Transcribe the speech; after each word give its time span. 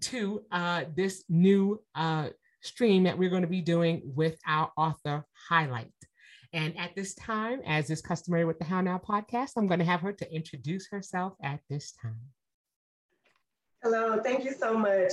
to 0.00 0.42
uh, 0.50 0.84
this 0.94 1.24
new 1.28 1.82
uh, 1.94 2.28
stream 2.62 3.04
that 3.04 3.18
we're 3.18 3.30
going 3.30 3.42
to 3.42 3.48
be 3.48 3.60
doing 3.60 4.02
with 4.04 4.38
our 4.46 4.70
author 4.76 5.24
highlight. 5.48 5.90
And 6.56 6.74
at 6.78 6.96
this 6.96 7.14
time, 7.14 7.60
as 7.66 7.90
is 7.90 8.00
customary 8.00 8.46
with 8.46 8.58
the 8.58 8.64
How 8.64 8.80
Now 8.80 8.96
podcast, 8.96 9.50
I'm 9.58 9.66
going 9.66 9.78
to 9.78 9.84
have 9.84 10.00
her 10.00 10.14
to 10.14 10.34
introduce 10.34 10.88
herself 10.88 11.34
at 11.42 11.60
this 11.68 11.92
time. 11.92 12.18
Hello, 13.82 14.18
thank 14.22 14.42
you 14.42 14.54
so 14.58 14.72
much 14.72 15.12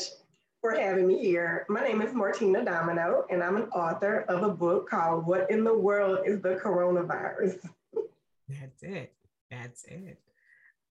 for 0.61 0.73
having 0.73 1.05
me 1.05 1.19
here. 1.19 1.65
My 1.67 1.83
name 1.83 2.01
is 2.01 2.13
Martina 2.13 2.63
Domino, 2.63 3.25
and 3.29 3.43
I'm 3.43 3.57
an 3.57 3.67
author 3.71 4.21
of 4.29 4.43
a 4.43 4.53
book 4.53 4.89
called 4.89 5.25
What 5.25 5.51
in 5.51 5.65
the 5.65 5.77
World 5.77 6.19
is 6.25 6.39
the 6.41 6.55
Coronavirus? 6.55 7.59
That's 8.47 8.81
it. 8.81 9.13
That's 9.51 9.83
it. 9.83 10.19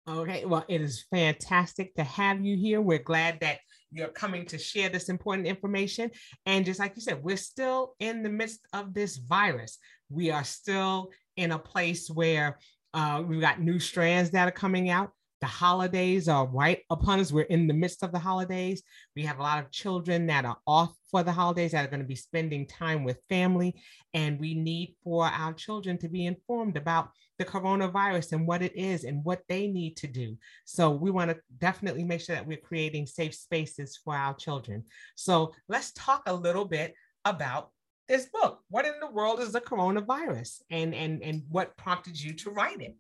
Okay, 0.08 0.44
well, 0.44 0.64
it 0.68 0.80
is 0.80 1.04
fantastic 1.10 1.94
to 1.94 2.04
have 2.04 2.44
you 2.44 2.56
here. 2.56 2.80
We're 2.80 2.98
glad 2.98 3.40
that 3.40 3.58
you're 3.92 4.08
coming 4.08 4.46
to 4.46 4.58
share 4.58 4.88
this 4.88 5.08
important 5.08 5.46
information. 5.46 6.10
And 6.46 6.64
just 6.64 6.80
like 6.80 6.92
you 6.96 7.02
said, 7.02 7.22
we're 7.22 7.36
still 7.36 7.94
in 8.00 8.22
the 8.22 8.30
midst 8.30 8.60
of 8.72 8.94
this 8.94 9.18
virus. 9.18 9.78
We 10.08 10.30
are 10.30 10.44
still 10.44 11.10
in 11.36 11.52
a 11.52 11.58
place 11.58 12.08
where 12.08 12.58
uh, 12.94 13.22
we've 13.26 13.40
got 13.40 13.60
new 13.60 13.78
strands 13.78 14.30
that 14.30 14.48
are 14.48 14.52
coming 14.52 14.90
out. 14.90 15.10
The 15.40 15.46
holidays 15.46 16.28
are 16.28 16.46
right 16.46 16.80
upon 16.90 17.18
us. 17.18 17.32
We're 17.32 17.42
in 17.42 17.66
the 17.66 17.74
midst 17.74 18.02
of 18.02 18.12
the 18.12 18.18
holidays. 18.18 18.82
We 19.16 19.22
have 19.22 19.38
a 19.38 19.42
lot 19.42 19.62
of 19.62 19.70
children 19.70 20.26
that 20.26 20.44
are 20.44 20.58
off 20.66 20.94
for 21.10 21.22
the 21.22 21.32
holidays 21.32 21.72
that 21.72 21.84
are 21.84 21.90
going 21.90 22.00
to 22.02 22.06
be 22.06 22.14
spending 22.14 22.66
time 22.66 23.04
with 23.04 23.22
family. 23.28 23.80
And 24.12 24.38
we 24.38 24.54
need 24.54 24.96
for 25.02 25.24
our 25.24 25.54
children 25.54 25.96
to 25.98 26.08
be 26.08 26.26
informed 26.26 26.76
about 26.76 27.10
the 27.38 27.44
coronavirus 27.46 28.32
and 28.32 28.46
what 28.46 28.60
it 28.60 28.76
is 28.76 29.04
and 29.04 29.24
what 29.24 29.40
they 29.48 29.66
need 29.66 29.96
to 29.96 30.06
do. 30.06 30.36
So 30.66 30.90
we 30.90 31.10
want 31.10 31.30
to 31.30 31.38
definitely 31.58 32.04
make 32.04 32.20
sure 32.20 32.36
that 32.36 32.46
we're 32.46 32.58
creating 32.58 33.06
safe 33.06 33.34
spaces 33.34 33.98
for 34.04 34.14
our 34.14 34.34
children. 34.34 34.84
So 35.14 35.54
let's 35.68 35.92
talk 35.92 36.22
a 36.26 36.34
little 36.34 36.66
bit 36.66 36.94
about 37.24 37.70
this 38.08 38.26
book. 38.26 38.60
What 38.68 38.84
in 38.84 38.94
the 39.00 39.10
world 39.10 39.40
is 39.40 39.52
the 39.52 39.60
coronavirus 39.60 40.60
and, 40.70 40.94
and, 40.94 41.22
and 41.22 41.44
what 41.48 41.76
prompted 41.78 42.20
you 42.20 42.34
to 42.34 42.50
write 42.50 42.82
it? 42.82 42.94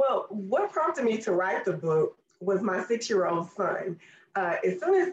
Well, 0.00 0.24
what 0.30 0.72
prompted 0.72 1.04
me 1.04 1.18
to 1.18 1.32
write 1.32 1.66
the 1.66 1.74
book 1.74 2.16
was 2.40 2.62
my 2.62 2.82
six-year-old 2.82 3.50
son. 3.50 4.00
Uh, 4.34 4.56
as 4.64 4.80
soon 4.80 4.94
as 4.94 5.12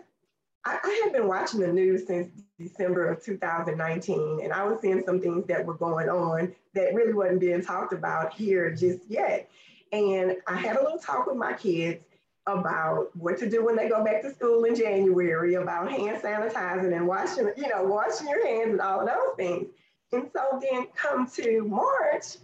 I, 0.63 0.79
I 0.81 1.01
had 1.03 1.11
been 1.11 1.27
watching 1.27 1.59
the 1.59 1.67
news 1.67 2.07
since 2.07 2.29
December 2.57 3.09
of 3.09 3.21
2019, 3.21 4.39
and 4.41 4.53
I 4.53 4.63
was 4.63 4.79
seeing 4.79 5.03
some 5.05 5.19
things 5.19 5.45
that 5.47 5.65
were 5.65 5.73
going 5.73 6.07
on 6.07 6.55
that 6.73 6.93
really 6.93 7.13
wasn't 7.13 7.41
being 7.41 7.61
talked 7.61 7.91
about 7.91 8.33
here 8.33 8.73
just 8.73 8.99
yet. 9.09 9.49
And 9.91 10.37
I 10.47 10.55
had 10.55 10.77
a 10.77 10.81
little 10.81 10.99
talk 10.99 11.27
with 11.27 11.35
my 11.35 11.51
kids 11.51 12.01
about 12.45 13.13
what 13.13 13.37
to 13.39 13.49
do 13.49 13.65
when 13.65 13.75
they 13.75 13.89
go 13.89 14.05
back 14.05 14.21
to 14.21 14.33
school 14.33 14.63
in 14.63 14.73
January, 14.73 15.55
about 15.55 15.91
hand 15.91 16.21
sanitizing 16.21 16.95
and 16.95 17.05
washing, 17.05 17.51
you 17.57 17.67
know, 17.67 17.83
washing 17.83 18.29
your 18.29 18.47
hands 18.47 18.71
and 18.71 18.79
all 18.79 19.01
of 19.01 19.07
those 19.07 19.35
things. 19.35 19.67
And 20.13 20.29
so 20.31 20.61
then 20.61 20.87
come 20.95 21.29
to 21.31 21.65
March, 21.65 22.37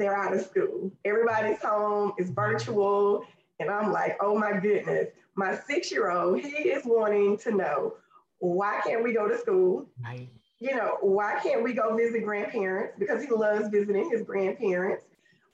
they're 0.00 0.16
out 0.16 0.32
of 0.32 0.40
school. 0.40 0.90
Everybody's 1.04 1.60
home, 1.60 2.12
it's 2.16 2.30
virtual. 2.30 3.26
And 3.60 3.70
I'm 3.70 3.92
like, 3.92 4.16
oh 4.20 4.36
my 4.36 4.58
goodness, 4.58 5.08
my 5.36 5.58
six 5.68 5.92
year 5.92 6.10
old, 6.10 6.40
he 6.40 6.48
is 6.48 6.82
wanting 6.86 7.36
to 7.38 7.52
know 7.52 7.94
why 8.38 8.80
can't 8.84 9.04
we 9.04 9.12
go 9.12 9.28
to 9.28 9.36
school? 9.38 9.86
Right. 10.02 10.30
You 10.58 10.74
know, 10.74 10.96
why 11.02 11.38
can't 11.42 11.62
we 11.62 11.74
go 11.74 11.94
visit 11.94 12.24
grandparents? 12.24 12.94
Because 12.98 13.22
he 13.22 13.30
loves 13.30 13.68
visiting 13.68 14.10
his 14.10 14.22
grandparents. 14.22 15.04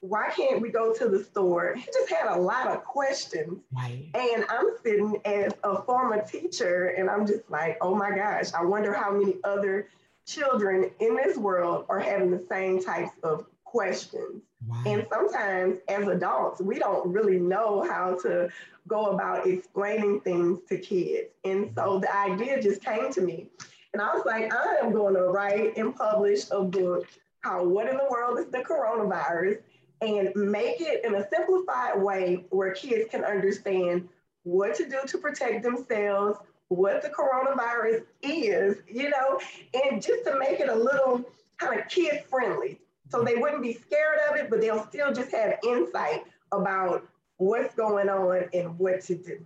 Why 0.00 0.30
can't 0.30 0.62
we 0.62 0.70
go 0.70 0.94
to 0.94 1.08
the 1.08 1.24
store? 1.24 1.74
He 1.74 1.84
just 1.86 2.08
had 2.08 2.28
a 2.28 2.40
lot 2.40 2.68
of 2.68 2.84
questions. 2.84 3.58
Right. 3.76 4.08
And 4.14 4.44
I'm 4.48 4.70
sitting 4.84 5.20
as 5.24 5.52
a 5.64 5.82
former 5.82 6.22
teacher 6.22 6.94
and 6.96 7.10
I'm 7.10 7.26
just 7.26 7.50
like, 7.50 7.78
oh 7.80 7.96
my 7.96 8.14
gosh, 8.14 8.52
I 8.54 8.64
wonder 8.64 8.92
how 8.92 9.10
many 9.10 9.36
other 9.42 9.88
children 10.24 10.90
in 11.00 11.16
this 11.16 11.36
world 11.36 11.86
are 11.88 11.98
having 11.98 12.30
the 12.30 12.44
same 12.48 12.80
types 12.82 13.12
of 13.24 13.46
questions. 13.76 14.42
Wow. 14.66 14.82
And 14.86 15.06
sometimes 15.12 15.78
as 15.88 16.08
adults, 16.08 16.60
we 16.60 16.78
don't 16.78 17.12
really 17.12 17.38
know 17.38 17.86
how 17.88 18.18
to 18.22 18.48
go 18.88 19.06
about 19.06 19.46
explaining 19.46 20.20
things 20.20 20.60
to 20.68 20.78
kids. 20.78 21.28
And 21.44 21.72
so 21.74 21.82
mm-hmm. 21.82 22.00
the 22.00 22.16
idea 22.16 22.62
just 22.62 22.82
came 22.82 23.12
to 23.12 23.20
me. 23.20 23.48
And 23.92 24.00
I 24.00 24.14
was 24.14 24.24
like, 24.24 24.52
I 24.52 24.76
am 24.82 24.92
going 24.92 25.14
to 25.14 25.24
write 25.24 25.76
and 25.76 25.94
publish 25.94 26.44
a 26.50 26.62
book 26.62 27.06
called 27.42 27.68
What 27.68 27.88
in 27.88 27.96
the 27.96 28.06
World 28.10 28.38
is 28.38 28.46
the 28.46 28.58
Coronavirus? 28.58 29.58
and 30.02 30.30
make 30.36 30.80
it 30.80 31.04
in 31.04 31.14
a 31.14 31.26
simplified 31.28 32.00
way 32.00 32.44
where 32.50 32.74
kids 32.74 33.10
can 33.10 33.24
understand 33.24 34.06
what 34.42 34.74
to 34.74 34.88
do 34.88 34.98
to 35.06 35.16
protect 35.16 35.62
themselves, 35.62 36.38
what 36.68 37.02
the 37.02 37.08
coronavirus 37.08 38.04
is, 38.20 38.76
you 38.88 39.08
know, 39.08 39.40
and 39.72 40.02
just 40.02 40.24
to 40.24 40.38
make 40.38 40.60
it 40.60 40.68
a 40.68 40.74
little 40.74 41.24
kind 41.58 41.80
of 41.80 41.88
kid 41.88 42.22
friendly 42.28 42.78
so 43.08 43.22
they 43.22 43.36
wouldn't 43.36 43.62
be 43.62 43.74
scared 43.74 44.18
of 44.30 44.36
it, 44.36 44.50
but 44.50 44.60
they'll 44.60 44.86
still 44.86 45.12
just 45.12 45.30
have 45.32 45.58
insight 45.66 46.24
about 46.52 47.06
what's 47.36 47.74
going 47.74 48.08
on 48.08 48.48
and 48.52 48.78
what 48.78 49.02
to 49.02 49.16
do. 49.16 49.44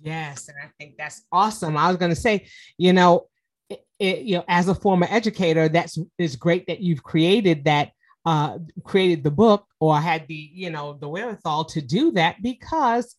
Yes, 0.00 0.48
and 0.48 0.56
I 0.62 0.70
think 0.78 0.96
that's 0.96 1.22
awesome. 1.30 1.76
I 1.76 1.88
was 1.88 1.96
going 1.96 2.10
to 2.10 2.20
say, 2.20 2.46
you 2.78 2.92
know, 2.92 3.28
it, 3.68 3.84
it, 3.98 4.18
you 4.20 4.36
know, 4.36 4.44
as 4.48 4.68
a 4.68 4.74
former 4.74 5.06
educator, 5.10 5.68
that's 5.68 5.98
is 6.18 6.36
great 6.36 6.66
that 6.66 6.80
you've 6.80 7.02
created 7.02 7.64
that, 7.64 7.90
uh, 8.24 8.58
created 8.84 9.22
the 9.22 9.30
book 9.30 9.66
or 9.80 9.98
had 10.00 10.26
the, 10.28 10.50
you 10.52 10.70
know, 10.70 10.94
the 10.94 11.08
wherewithal 11.08 11.66
to 11.66 11.80
do 11.80 12.12
that 12.12 12.36
because, 12.42 13.14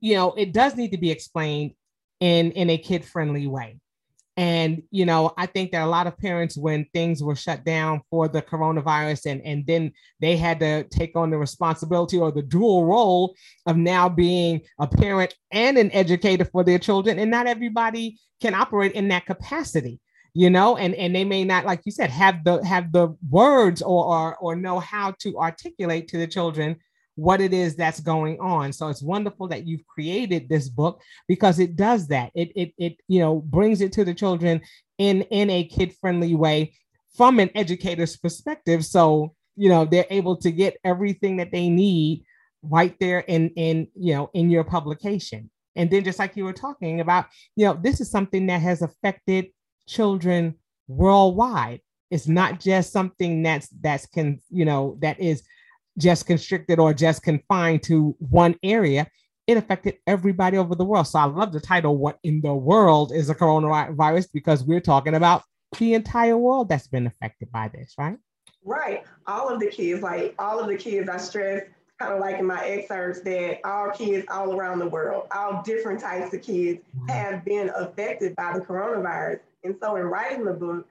you 0.00 0.14
know, 0.14 0.32
it 0.34 0.52
does 0.52 0.76
need 0.76 0.92
to 0.92 0.98
be 0.98 1.10
explained 1.10 1.72
in 2.20 2.52
in 2.52 2.70
a 2.70 2.78
kid 2.78 3.04
friendly 3.04 3.46
way. 3.46 3.78
And, 4.36 4.82
you 4.90 5.06
know, 5.06 5.32
I 5.38 5.46
think 5.46 5.72
that 5.72 5.82
a 5.82 5.86
lot 5.86 6.06
of 6.06 6.18
parents, 6.18 6.58
when 6.58 6.86
things 6.92 7.22
were 7.22 7.36
shut 7.36 7.64
down 7.64 8.02
for 8.10 8.28
the 8.28 8.42
coronavirus 8.42 9.30
and, 9.30 9.40
and 9.42 9.66
then 9.66 9.92
they 10.20 10.36
had 10.36 10.60
to 10.60 10.84
take 10.84 11.16
on 11.16 11.30
the 11.30 11.38
responsibility 11.38 12.18
or 12.18 12.30
the 12.30 12.42
dual 12.42 12.84
role 12.84 13.34
of 13.66 13.78
now 13.78 14.08
being 14.10 14.60
a 14.78 14.86
parent 14.86 15.34
and 15.52 15.78
an 15.78 15.90
educator 15.92 16.44
for 16.44 16.64
their 16.64 16.78
children. 16.78 17.18
And 17.18 17.30
not 17.30 17.46
everybody 17.46 18.18
can 18.42 18.54
operate 18.54 18.92
in 18.92 19.08
that 19.08 19.24
capacity. 19.24 20.00
you 20.36 20.50
know 20.50 20.76
and 20.76 20.94
and 20.96 21.14
they 21.14 21.24
may 21.24 21.44
not 21.44 21.64
like 21.64 21.80
you 21.86 21.92
said 21.92 22.10
have 22.10 22.44
the 22.44 22.62
have 22.62 22.92
the 22.92 23.08
words 23.30 23.80
or 23.80 24.04
or, 24.04 24.36
or 24.36 24.54
know 24.54 24.78
how 24.78 25.10
to 25.18 25.34
articulate 25.38 26.08
to 26.08 26.18
the 26.18 26.26
children 26.26 26.76
what 27.16 27.40
it 27.40 27.52
is 27.52 27.74
that's 27.74 28.00
going 28.00 28.38
on. 28.40 28.72
So 28.72 28.88
it's 28.88 29.02
wonderful 29.02 29.48
that 29.48 29.66
you've 29.66 29.86
created 29.86 30.48
this 30.48 30.68
book 30.68 31.00
because 31.26 31.58
it 31.58 31.74
does 31.74 32.06
that. 32.08 32.30
It 32.34 32.52
it, 32.54 32.72
it 32.78 32.96
you 33.08 33.18
know 33.18 33.40
brings 33.40 33.80
it 33.80 33.92
to 33.92 34.04
the 34.04 34.14
children 34.14 34.60
in 34.98 35.22
in 35.22 35.50
a 35.50 35.64
kid 35.64 35.94
friendly 36.00 36.34
way 36.34 36.74
from 37.16 37.40
an 37.40 37.50
educator's 37.54 38.16
perspective. 38.16 38.84
So 38.84 39.34
you 39.56 39.68
know 39.68 39.84
they're 39.84 40.06
able 40.10 40.36
to 40.36 40.52
get 40.52 40.76
everything 40.84 41.38
that 41.38 41.50
they 41.50 41.68
need 41.68 42.24
right 42.62 42.94
there 43.00 43.20
in 43.20 43.48
in 43.50 43.88
you 43.94 44.14
know 44.14 44.30
in 44.34 44.50
your 44.50 44.64
publication. 44.64 45.50
And 45.74 45.90
then 45.90 46.04
just 46.04 46.18
like 46.18 46.36
you 46.36 46.44
were 46.44 46.52
talking 46.52 47.00
about 47.00 47.26
you 47.56 47.66
know 47.66 47.78
this 47.82 48.00
is 48.00 48.10
something 48.10 48.46
that 48.46 48.60
has 48.60 48.82
affected 48.82 49.46
children 49.88 50.54
worldwide. 50.86 51.80
It's 52.10 52.28
not 52.28 52.60
just 52.60 52.92
something 52.92 53.42
that's 53.42 53.68
that's 53.80 54.06
can 54.06 54.38
you 54.50 54.66
know 54.66 54.98
that 55.00 55.18
is 55.18 55.42
just 55.98 56.26
constricted 56.26 56.78
or 56.78 56.92
just 56.92 57.22
confined 57.22 57.82
to 57.84 58.16
one 58.18 58.56
area. 58.62 59.06
It 59.46 59.56
affected 59.56 59.98
everybody 60.06 60.58
over 60.58 60.74
the 60.74 60.84
world. 60.84 61.06
So 61.06 61.18
I 61.18 61.24
love 61.24 61.52
the 61.52 61.60
title 61.60 61.96
"What 61.96 62.18
in 62.22 62.40
the 62.40 62.54
World 62.54 63.12
is 63.12 63.30
a 63.30 63.34
Coronavirus?" 63.34 64.28
because 64.32 64.64
we're 64.64 64.80
talking 64.80 65.14
about 65.14 65.42
the 65.78 65.94
entire 65.94 66.36
world 66.36 66.68
that's 66.68 66.88
been 66.88 67.06
affected 67.06 67.50
by 67.52 67.68
this, 67.68 67.94
right? 67.98 68.16
Right. 68.64 69.04
All 69.26 69.48
of 69.48 69.60
the 69.60 69.68
kids, 69.68 70.02
like 70.02 70.34
all 70.38 70.58
of 70.58 70.66
the 70.66 70.76
kids, 70.76 71.08
I 71.08 71.18
stress 71.18 71.62
kind 71.98 72.12
of 72.12 72.20
like 72.20 72.38
in 72.38 72.46
my 72.46 72.62
excerpts 72.64 73.20
that 73.22 73.60
all 73.64 73.90
kids 73.90 74.26
all 74.30 74.54
around 74.54 74.80
the 74.80 74.88
world, 74.88 75.28
all 75.34 75.62
different 75.62 76.00
types 76.00 76.34
of 76.34 76.42
kids 76.42 76.80
have 77.08 77.44
been 77.44 77.70
affected 77.74 78.36
by 78.36 78.52
the 78.52 78.60
coronavirus. 78.64 79.40
And 79.64 79.76
so 79.80 79.96
in 79.96 80.02
writing 80.02 80.44
the 80.44 80.52
book, 80.52 80.86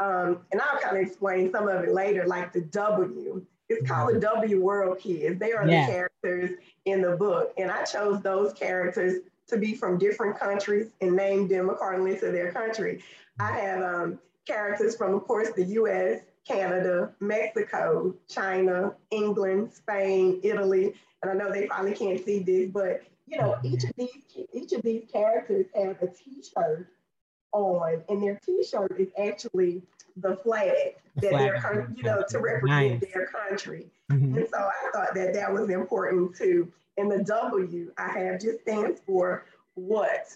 um, 0.00 0.40
and 0.52 0.60
I'll 0.60 0.80
kind 0.80 0.96
of 0.96 1.02
explain 1.02 1.52
some 1.52 1.68
of 1.68 1.84
it 1.84 1.92
later, 1.92 2.26
like 2.26 2.52
the 2.52 2.62
W. 2.62 3.44
It's 3.68 3.82
mm-hmm. 3.82 3.92
called 3.92 4.14
the 4.14 4.20
W 4.20 4.60
World 4.62 4.98
Kids. 4.98 5.38
They 5.38 5.52
are 5.52 5.66
yeah. 5.66 5.86
the 5.86 5.92
characters 5.92 6.58
in 6.84 7.02
the 7.02 7.16
book. 7.16 7.52
And 7.58 7.70
I 7.70 7.84
chose 7.84 8.22
those 8.22 8.52
characters 8.52 9.22
to 9.48 9.56
be 9.56 9.74
from 9.74 9.98
different 9.98 10.38
countries 10.38 10.90
and 11.00 11.16
named 11.16 11.50
them 11.50 11.70
accordingly 11.70 12.18
to 12.18 12.30
their 12.30 12.52
country. 12.52 13.02
I 13.38 13.50
mm-hmm. 13.50 13.58
have 13.58 13.94
um, 13.94 14.18
characters 14.46 14.96
from, 14.96 15.14
of 15.14 15.24
course, 15.24 15.50
the 15.54 15.64
US, 15.64 16.20
Canada, 16.46 17.12
Mexico, 17.20 18.14
China, 18.28 18.94
England, 19.10 19.72
Spain, 19.72 20.40
Italy. 20.42 20.94
And 21.22 21.30
I 21.30 21.34
know 21.34 21.52
they 21.52 21.66
probably 21.66 21.94
can't 21.94 22.24
see 22.24 22.40
this, 22.40 22.70
but 22.70 23.02
you 23.26 23.38
know, 23.38 23.52
mm-hmm. 23.52 23.66
each 23.66 23.84
of 23.84 23.92
these 23.96 24.46
each 24.52 24.72
of 24.72 24.82
these 24.82 25.04
characters 25.12 25.66
have 25.74 26.00
a 26.00 26.06
T-shirt 26.06 26.88
on, 27.52 28.02
and 28.08 28.22
their 28.22 28.40
T-shirt 28.44 28.98
is 28.98 29.08
actually 29.22 29.82
the 30.16 30.36
flag 30.36 30.96
that 31.20 31.30
they're, 31.32 31.90
you 31.96 32.02
know, 32.02 32.24
to 32.28 32.38
represent 32.38 33.00
nice. 33.02 33.12
their 33.12 33.26
country. 33.26 33.86
Mm-hmm. 34.10 34.38
And 34.38 34.48
so 34.52 34.58
I 34.58 34.90
thought 34.92 35.14
that 35.14 35.34
that 35.34 35.52
was 35.52 35.70
important 35.70 36.36
too. 36.36 36.72
And 36.96 37.10
the 37.10 37.22
W 37.22 37.92
I 37.96 38.08
have 38.18 38.40
just 38.40 38.60
stands 38.62 39.00
for 39.06 39.44
what, 39.74 40.34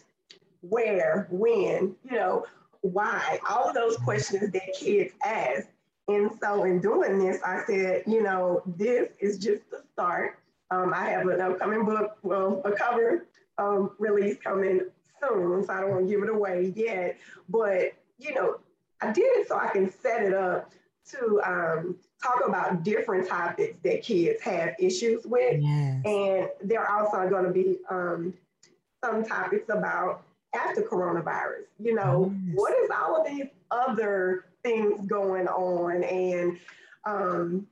where, 0.61 1.26
when, 1.31 1.96
you 2.05 2.12
know, 2.12 2.46
why, 2.82 3.40
all 3.49 3.69
of 3.69 3.75
those 3.75 3.96
questions 3.96 4.52
that 4.52 4.75
kids 4.79 5.12
ask. 5.25 5.67
And 6.08 6.31
so 6.40 6.64
in 6.64 6.81
doing 6.81 7.19
this, 7.19 7.40
I 7.44 7.62
said, 7.67 8.05
you 8.06 8.23
know, 8.23 8.62
this 8.67 9.11
is 9.20 9.38
just 9.38 9.69
the 9.70 9.82
start. 9.93 10.38
Um, 10.70 10.93
I 10.94 11.11
have 11.11 11.26
an 11.29 11.40
upcoming 11.40 11.84
book, 11.84 12.17
well, 12.23 12.61
a 12.64 12.73
cover 12.73 13.26
um, 13.58 13.93
release 13.99 14.37
coming 14.43 14.81
soon, 15.20 15.64
so 15.64 15.73
I 15.73 15.81
don't 15.81 15.90
want 15.90 16.06
to 16.06 16.12
give 16.12 16.23
it 16.23 16.29
away 16.29 16.73
yet. 16.75 17.19
But 17.49 17.93
you 18.19 18.34
know, 18.34 18.58
I 19.02 19.12
did 19.12 19.25
it 19.25 19.49
so 19.49 19.58
I 19.58 19.69
can 19.69 19.90
set 19.90 20.22
it 20.22 20.34
up 20.34 20.70
to 21.10 21.40
um, 21.44 21.96
talk 22.22 22.43
about 22.46 22.84
different 22.84 23.28
topics 23.28 23.78
that 23.82 24.02
kids 24.02 24.40
have 24.43 24.75
issues 24.78 25.25
with, 25.26 25.60
yes. 25.60 26.00
and 26.04 26.49
there 26.62 26.81
are 26.81 27.02
also 27.02 27.28
going 27.28 27.44
to 27.44 27.50
be 27.50 27.78
um, 27.90 28.32
some 29.04 29.25
topics 29.25 29.69
about 29.69 30.22
after 30.54 30.82
coronavirus. 30.82 31.64
You 31.81 31.94
know, 31.94 32.32
yes. 32.46 32.54
what 32.56 32.72
is 32.84 32.90
all 32.90 33.20
of 33.20 33.26
these 33.26 33.49
other 33.70 34.44
things 34.62 35.05
going 35.06 35.48
on, 35.48 36.05
and 36.05 36.58
um, 37.05 37.66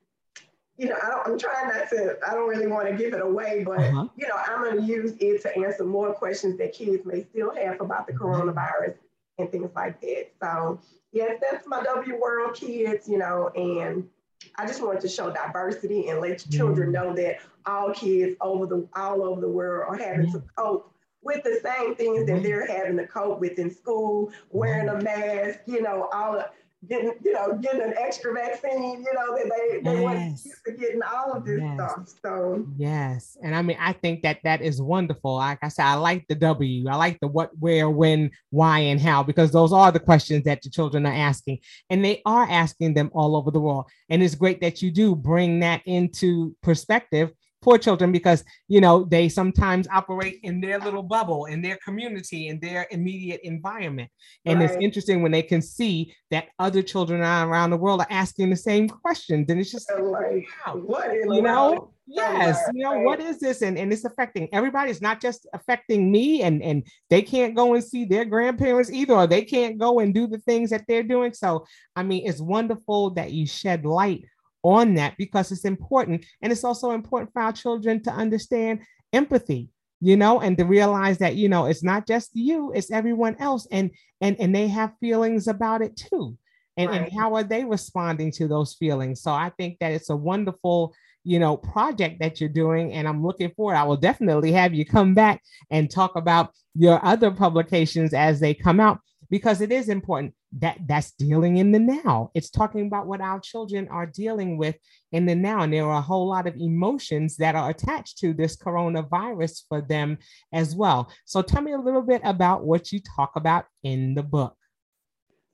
you 0.76 0.88
know, 0.88 0.96
I 0.96 1.28
am 1.28 1.38
trying 1.38 1.68
not 1.68 1.90
to, 1.90 2.16
I 2.26 2.32
don't 2.32 2.48
really 2.48 2.66
want 2.66 2.88
to 2.88 2.94
give 2.94 3.12
it 3.12 3.20
away, 3.20 3.62
but, 3.66 3.80
uh-huh. 3.80 4.08
you 4.16 4.26
know, 4.26 4.34
I'm 4.34 4.64
going 4.64 4.78
to 4.78 4.82
use 4.82 5.12
it 5.20 5.42
to 5.42 5.54
answer 5.58 5.84
more 5.84 6.14
questions 6.14 6.56
that 6.56 6.72
kids 6.72 7.04
may 7.04 7.24
still 7.24 7.54
have 7.54 7.82
about 7.82 8.06
the 8.06 8.14
coronavirus 8.14 8.94
and 9.40 9.50
things 9.50 9.70
like 9.74 10.00
that. 10.00 10.30
So, 10.40 10.80
yes, 11.12 11.38
that's 11.40 11.66
my 11.66 11.82
W 11.82 12.20
World 12.20 12.54
Kids, 12.54 13.08
you 13.08 13.18
know, 13.18 13.50
and 13.54 14.08
I 14.56 14.66
just 14.66 14.82
wanted 14.82 15.00
to 15.02 15.08
show 15.08 15.30
diversity 15.32 16.08
and 16.08 16.20
let 16.20 16.48
children 16.50 16.92
mm-hmm. 16.92 17.08
know 17.08 17.14
that 17.14 17.38
all 17.66 17.92
kids 17.92 18.36
over 18.40 18.66
the 18.66 18.88
all 18.96 19.22
over 19.22 19.40
the 19.40 19.48
world 19.48 19.86
are 19.88 19.96
having 19.96 20.32
to 20.32 20.38
mm-hmm. 20.38 20.46
cope 20.56 20.92
with 21.22 21.42
the 21.42 21.60
same 21.62 21.94
things 21.94 22.26
that 22.26 22.32
mm-hmm. 22.32 22.42
they're 22.42 22.66
having 22.66 22.96
to 22.96 23.06
cope 23.06 23.40
with 23.40 23.58
in 23.58 23.70
school, 23.70 24.32
wearing 24.50 24.88
a 24.88 24.92
mm-hmm. 24.92 25.04
mask, 25.04 25.60
you 25.66 25.82
know, 25.82 26.08
all 26.12 26.38
of 26.38 26.46
getting, 26.88 27.12
you 27.22 27.32
know, 27.32 27.58
getting 27.60 27.82
an 27.82 27.94
extra 27.98 28.32
vaccine, 28.32 29.04
you 29.04 29.12
know, 29.14 29.36
that 29.36 29.50
they, 29.50 29.80
they 29.80 30.02
yes. 30.02 30.44
used 30.44 30.64
to 30.66 30.72
getting 30.72 31.00
all 31.02 31.32
of 31.32 31.44
this 31.44 31.60
yes. 31.60 31.74
stuff. 31.74 32.08
So 32.24 32.66
yes. 32.76 33.36
And 33.42 33.54
I 33.54 33.62
mean, 33.62 33.76
I 33.78 33.92
think 33.92 34.22
that 34.22 34.38
that 34.44 34.62
is 34.62 34.80
wonderful. 34.80 35.36
Like 35.36 35.58
I 35.62 35.68
said, 35.68 35.84
I 35.84 35.94
like 35.94 36.26
the 36.28 36.34
W. 36.36 36.88
I 36.88 36.96
like 36.96 37.18
the 37.20 37.28
what, 37.28 37.50
where, 37.58 37.90
when, 37.90 38.30
why, 38.50 38.78
and 38.80 39.00
how, 39.00 39.22
because 39.22 39.52
those 39.52 39.72
are 39.72 39.92
the 39.92 40.00
questions 40.00 40.44
that 40.44 40.62
the 40.62 40.70
children 40.70 41.06
are 41.06 41.12
asking. 41.12 41.58
And 41.90 42.04
they 42.04 42.22
are 42.24 42.48
asking 42.48 42.94
them 42.94 43.10
all 43.12 43.36
over 43.36 43.50
the 43.50 43.60
world. 43.60 43.86
And 44.08 44.22
it's 44.22 44.34
great 44.34 44.60
that 44.62 44.80
you 44.80 44.90
do 44.90 45.14
bring 45.14 45.60
that 45.60 45.82
into 45.84 46.56
perspective 46.62 47.32
poor 47.62 47.78
children 47.78 48.10
because 48.10 48.44
you 48.68 48.80
know 48.80 49.04
they 49.04 49.28
sometimes 49.28 49.86
operate 49.92 50.40
in 50.42 50.60
their 50.60 50.78
little 50.78 51.02
bubble 51.02 51.46
in 51.46 51.60
their 51.60 51.78
community 51.84 52.48
in 52.48 52.58
their 52.60 52.86
immediate 52.90 53.40
environment. 53.44 54.10
And 54.44 54.60
right. 54.60 54.70
it's 54.70 54.82
interesting 54.82 55.22
when 55.22 55.32
they 55.32 55.42
can 55.42 55.60
see 55.60 56.14
that 56.30 56.48
other 56.58 56.82
children 56.82 57.20
around 57.20 57.70
the 57.70 57.76
world 57.76 58.00
are 58.00 58.06
asking 58.10 58.50
the 58.50 58.56
same 58.56 58.88
questions 58.88 59.50
and 59.50 59.60
it's 59.60 59.70
just 59.70 59.90
like 59.92 60.46
what 60.74 61.12
you 61.12 61.42
know? 61.42 61.92
yes 62.06 62.58
you 62.74 62.82
know 62.82 62.98
what 63.00 63.20
is 63.20 63.38
this? 63.38 63.62
And, 63.62 63.78
and 63.78 63.92
it's 63.92 64.04
affecting 64.04 64.48
everybody 64.52 64.90
it's 64.90 65.02
not 65.02 65.20
just 65.20 65.46
affecting 65.52 66.10
me 66.10 66.42
and 66.42 66.62
and 66.62 66.86
they 67.08 67.22
can't 67.22 67.54
go 67.54 67.74
and 67.74 67.84
see 67.84 68.04
their 68.04 68.24
grandparents 68.24 68.90
either 68.90 69.14
or 69.14 69.26
they 69.26 69.44
can't 69.44 69.78
go 69.78 70.00
and 70.00 70.14
do 70.14 70.26
the 70.26 70.38
things 70.38 70.70
that 70.70 70.84
they're 70.88 71.02
doing. 71.02 71.32
So 71.34 71.66
i 71.94 72.02
mean 72.02 72.26
it's 72.26 72.40
wonderful 72.40 73.10
that 73.10 73.32
you 73.32 73.46
shed 73.46 73.84
light 73.84 74.24
on 74.62 74.94
that 74.94 75.14
because 75.16 75.52
it's 75.52 75.64
important. 75.64 76.24
And 76.42 76.52
it's 76.52 76.64
also 76.64 76.90
important 76.90 77.32
for 77.32 77.42
our 77.42 77.52
children 77.52 78.02
to 78.04 78.10
understand 78.10 78.80
empathy 79.12 79.70
you 80.00 80.16
know 80.16 80.40
and 80.40 80.56
to 80.56 80.64
realize 80.64 81.18
that 81.18 81.36
you 81.36 81.48
know 81.48 81.66
it's 81.66 81.82
not 81.82 82.06
just 82.06 82.30
you 82.32 82.72
it's 82.72 82.90
everyone 82.90 83.36
else. 83.38 83.66
And 83.70 83.90
and 84.20 84.38
and 84.40 84.54
they 84.54 84.68
have 84.68 84.92
feelings 85.00 85.46
about 85.46 85.82
it 85.82 85.96
too. 85.96 86.36
And, 86.76 86.88
right. 86.88 87.02
and 87.02 87.12
how 87.12 87.34
are 87.34 87.42
they 87.42 87.64
responding 87.64 88.30
to 88.32 88.48
those 88.48 88.74
feelings? 88.74 89.20
So 89.20 89.32
i 89.32 89.50
think 89.58 89.78
that 89.80 89.92
it's 89.92 90.10
a 90.10 90.16
wonderful 90.16 90.94
you 91.22 91.38
know 91.38 91.56
project 91.56 92.18
that 92.20 92.40
you're 92.40 92.48
doing 92.48 92.92
and 92.92 93.06
i'm 93.06 93.22
looking 93.22 93.50
forward. 93.50 93.74
I 93.74 93.84
will 93.84 93.98
definitely 93.98 94.52
have 94.52 94.74
you 94.74 94.84
come 94.86 95.14
back 95.14 95.42
and 95.70 95.90
talk 95.90 96.16
about 96.16 96.52
your 96.74 97.04
other 97.04 97.30
publications 97.30 98.14
as 98.14 98.40
they 98.40 98.54
come 98.54 98.80
out 98.80 99.00
because 99.28 99.60
it 99.60 99.70
is 99.70 99.88
important 99.88 100.32
that 100.58 100.78
that's 100.86 101.12
dealing 101.12 101.58
in 101.58 101.70
the 101.72 101.78
now. 101.78 102.30
It's 102.34 102.50
talking 102.50 102.86
about 102.86 103.06
what 103.06 103.20
our 103.20 103.38
children 103.38 103.86
are 103.88 104.06
dealing 104.06 104.56
with 104.56 104.76
in 105.12 105.26
the 105.26 105.34
now 105.34 105.60
and 105.60 105.72
there 105.72 105.86
are 105.86 105.98
a 105.98 106.02
whole 106.02 106.26
lot 106.26 106.46
of 106.46 106.56
emotions 106.56 107.36
that 107.36 107.54
are 107.54 107.70
attached 107.70 108.18
to 108.18 108.34
this 108.34 108.56
coronavirus 108.56 109.62
for 109.68 109.80
them 109.80 110.18
as 110.52 110.74
well. 110.74 111.10
So 111.24 111.42
tell 111.42 111.62
me 111.62 111.72
a 111.72 111.78
little 111.78 112.02
bit 112.02 112.20
about 112.24 112.64
what 112.64 112.90
you 112.90 113.00
talk 113.16 113.32
about 113.36 113.66
in 113.84 114.14
the 114.14 114.22
book. 114.22 114.56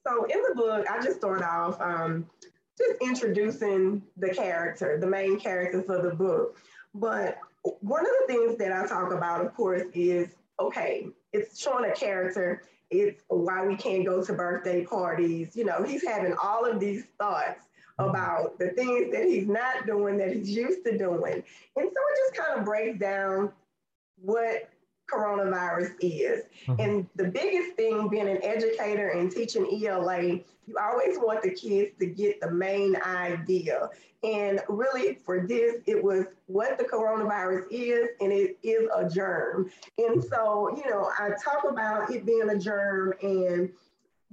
So 0.07 0.25
in 0.25 0.41
the 0.49 0.55
book 0.55 0.87
i 0.89 1.03
just 1.03 1.19
start 1.19 1.43
off 1.43 1.81
um, 1.81 2.27
just 2.79 3.01
introducing 3.03 4.03
the 4.17 4.31
character 4.31 4.99
the 4.99 5.07
main 5.07 5.39
characters 5.39 5.85
of 5.89 6.03
the 6.03 6.15
book. 6.15 6.57
But 6.95 7.39
one 7.81 8.01
of 8.01 8.13
the 8.21 8.33
things 8.33 8.57
that 8.59 8.73
i 8.73 8.87
talk 8.87 9.13
about 9.13 9.45
of 9.45 9.53
course 9.55 9.83
is 9.93 10.29
okay 10.61 11.09
it's 11.33 11.61
showing 11.61 11.91
a 11.91 11.95
character 11.95 12.63
it's 12.91 13.23
why 13.29 13.67
we 13.67 13.77
can't 13.77 14.05
go 14.05 14.25
to 14.25 14.33
birthday 14.33 14.85
parties. 14.85 15.57
You 15.57 15.65
know, 15.65 15.83
he's 15.83 16.05
having 16.05 16.35
all 16.43 16.65
of 16.65 16.81
these 16.81 17.05
thoughts 17.19 17.67
mm-hmm. 17.99 18.11
about 18.11 18.59
the 18.59 18.69
things 18.71 19.13
that 19.13 19.25
he's 19.25 19.47
not 19.47 19.87
doing 19.87 20.19
that 20.19 20.33
he's 20.33 20.51
used 20.51 20.85
to 20.85 20.97
doing. 20.97 21.35
And 21.35 21.43
so 21.75 21.83
it 21.85 22.35
just 22.35 22.47
kind 22.47 22.59
of 22.59 22.65
breaks 22.65 22.99
down 22.99 23.53
what 24.23 24.71
coronavirus 25.11 25.95
is. 26.01 26.45
Mm-hmm. 26.67 26.81
And 26.81 27.07
the 27.17 27.25
biggest 27.25 27.77
thing 27.77 28.09
being 28.09 28.29
an 28.29 28.43
educator 28.43 29.11
and 29.11 29.31
teaching 29.31 29.67
ELA, 29.85 30.23
you 30.23 30.77
always 30.81 31.19
want 31.19 31.43
the 31.43 31.51
kids 31.51 31.93
to 32.01 32.07
get 32.07 32.41
the 32.41 32.51
main 32.51 32.97
idea. 32.97 33.89
And 34.23 34.61
really, 34.69 35.19
for 35.25 35.47
this, 35.47 35.77
it 35.87 36.03
was 36.03 36.27
what 36.47 36.79
the 36.79 36.85
coronavirus 36.85 37.67
is, 37.71 38.09
and 38.21 38.33
it 38.33 38.59
is 38.63 38.89
a 38.95 39.09
germ. 39.09 39.71
And 39.99 40.23
so, 40.25 40.77
you 40.77 40.91
know, 40.91 41.11
I 41.19 41.31
talk 41.43 41.65
about 41.69 42.11
it 42.11 42.27
being 42.27 42.49
a 42.49 42.59
germ 42.59 43.13
and 43.23 43.71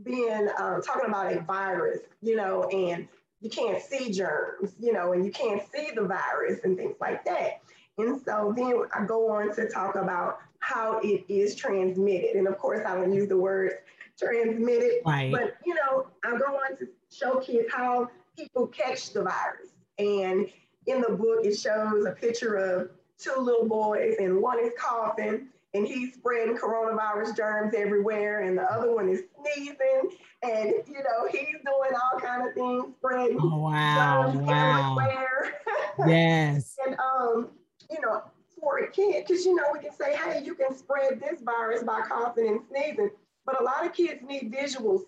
being 0.02 0.48
um, 0.58 0.82
talking 0.82 1.10
about 1.10 1.34
a 1.34 1.42
virus, 1.42 2.00
you 2.22 2.36
know, 2.36 2.64
and 2.70 3.08
you 3.42 3.50
can't 3.50 3.82
see 3.84 4.12
germs, 4.12 4.74
you 4.80 4.94
know, 4.94 5.14
and 5.14 5.26
you 5.26 5.32
can't 5.32 5.62
see 5.72 5.92
the 5.94 6.04
virus 6.04 6.62
and 6.64 6.78
things 6.78 6.96
like 7.00 7.24
that. 7.26 7.62
And 7.98 8.20
so 8.26 8.54
then 8.56 8.84
I 8.94 9.06
go 9.06 9.30
on 9.32 9.54
to 9.56 9.70
talk 9.70 9.96
about 9.96 10.40
how 10.64 11.00
it 11.04 11.26
is 11.28 11.56
transmitted. 11.56 12.38
And 12.38 12.48
of 12.48 12.58
course, 12.58 12.86
I 12.88 12.96
don't 12.96 13.14
use 13.14 13.28
the 13.28 13.38
word 13.38 13.80
transmitted, 14.18 15.02
right. 15.06 15.32
but 15.32 15.58
you 15.66 15.76
know, 15.76 16.08
I 16.24 16.32
go 16.38 16.56
on 16.56 16.78
to 16.78 16.88
show 17.12 17.40
kids 17.40 17.68
how 17.72 18.10
people 18.38 18.68
catch 18.68 19.12
the 19.12 19.24
virus. 19.24 19.70
And 20.00 20.48
in 20.88 21.02
the 21.02 21.10
book, 21.10 21.44
it 21.44 21.58
shows 21.58 22.06
a 22.06 22.12
picture 22.12 22.56
of 22.56 22.92
two 23.18 23.36
little 23.38 23.68
boys, 23.68 24.16
and 24.20 24.42
one 24.42 24.60
is 24.60 24.72
coughing, 24.80 25.48
and 25.74 25.86
he's 25.86 26.14
spreading 26.14 26.58
coronavirus 26.58 27.36
germs 27.36 27.74
everywhere, 27.76 28.42
and 28.42 28.58
the 28.58 28.64
other 28.64 28.96
one 28.96 29.10
is 29.10 29.24
sneezing, 29.42 30.18
and 30.44 30.74
you 30.88 31.04
know 31.04 31.28
he's 31.30 31.58
doing 31.66 31.92
all 31.94 32.20
kind 32.20 32.48
of 32.48 32.54
things, 32.54 32.86
spreading 33.00 33.38
oh, 33.42 33.58
wow, 33.58 34.32
germs 34.32 34.48
wow. 34.48 34.98
everywhere. 34.98 35.54
yes. 36.08 36.78
and 36.86 36.96
um, 37.00 37.50
you 37.90 38.00
know, 38.02 38.24
for 38.64 38.78
a 38.78 38.90
kid, 38.90 39.26
because 39.28 39.46
you 39.46 39.56
know 39.56 39.64
we 39.74 39.80
can 39.80 39.94
say, 39.94 40.16
hey, 40.16 40.42
you 40.44 40.56
can 40.56 40.76
spread 40.76 41.20
this 41.20 41.42
virus 41.42 41.84
by 41.84 42.02
coughing 42.02 42.48
and 42.48 42.62
sneezing, 42.70 43.10
but 43.46 43.60
a 43.60 43.64
lot 43.64 43.86
of 43.86 43.94
kids 43.94 44.22
need 44.26 44.52
visuals. 44.52 45.02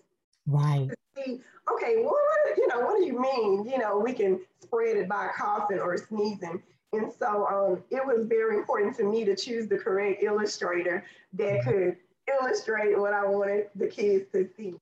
Right. 0.46 0.88
To 0.88 0.96
see, 1.16 1.40
okay, 1.72 1.96
well, 1.96 2.14
what, 2.14 2.56
you 2.56 2.68
know, 2.68 2.80
what 2.80 2.98
do 2.98 3.04
you 3.04 3.18
mean? 3.18 3.68
You 3.68 3.78
know, 3.78 3.98
we 3.98 4.12
can 4.12 4.40
spread 4.62 4.96
it 4.96 5.08
by 5.08 5.28
coughing 5.36 5.80
or 5.80 5.96
sneezing. 5.96 6.62
And 6.92 7.12
so 7.18 7.46
um, 7.46 7.82
it 7.90 8.04
was 8.04 8.26
very 8.26 8.56
important 8.56 8.96
to 8.98 9.04
me 9.04 9.24
to 9.24 9.34
choose 9.34 9.68
the 9.68 9.76
correct 9.76 10.22
illustrator 10.22 11.04
that 11.32 11.64
could 11.64 11.96
illustrate 12.28 12.98
what 12.98 13.12
I 13.12 13.26
wanted 13.26 13.68
the 13.74 13.86
kids 13.86 14.30
to 14.32 14.48
see. 14.56 14.74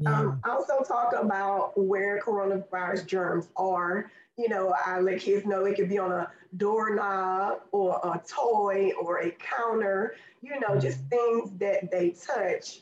Yeah. 0.00 0.18
Um, 0.18 0.40
also 0.48 0.82
talk 0.82 1.14
about 1.16 1.72
where 1.76 2.20
coronavirus 2.20 3.06
germs 3.06 3.48
are. 3.56 4.10
You 4.38 4.48
know, 4.48 4.74
I 4.86 5.00
let 5.00 5.20
kids 5.20 5.44
know 5.44 5.66
it 5.66 5.76
could 5.76 5.90
be 5.90 5.98
on 5.98 6.10
a 6.10 6.30
doorknob 6.56 7.60
or 7.72 8.00
a 8.02 8.20
toy 8.26 8.92
or 9.00 9.18
a 9.18 9.30
counter, 9.32 10.14
you 10.40 10.58
know, 10.58 10.78
just 10.78 11.00
things 11.10 11.50
that 11.58 11.90
they 11.90 12.10
touch. 12.10 12.80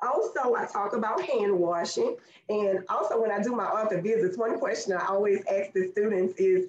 Also, 0.00 0.54
I 0.54 0.66
talk 0.66 0.94
about 0.94 1.20
hand 1.22 1.58
washing. 1.58 2.16
And 2.48 2.84
also 2.88 3.20
when 3.20 3.32
I 3.32 3.42
do 3.42 3.56
my 3.56 3.64
author 3.64 4.00
visits, 4.00 4.38
one 4.38 4.58
question 4.58 4.92
I 4.92 5.06
always 5.06 5.40
ask 5.50 5.72
the 5.72 5.90
students 5.90 6.34
is, 6.38 6.66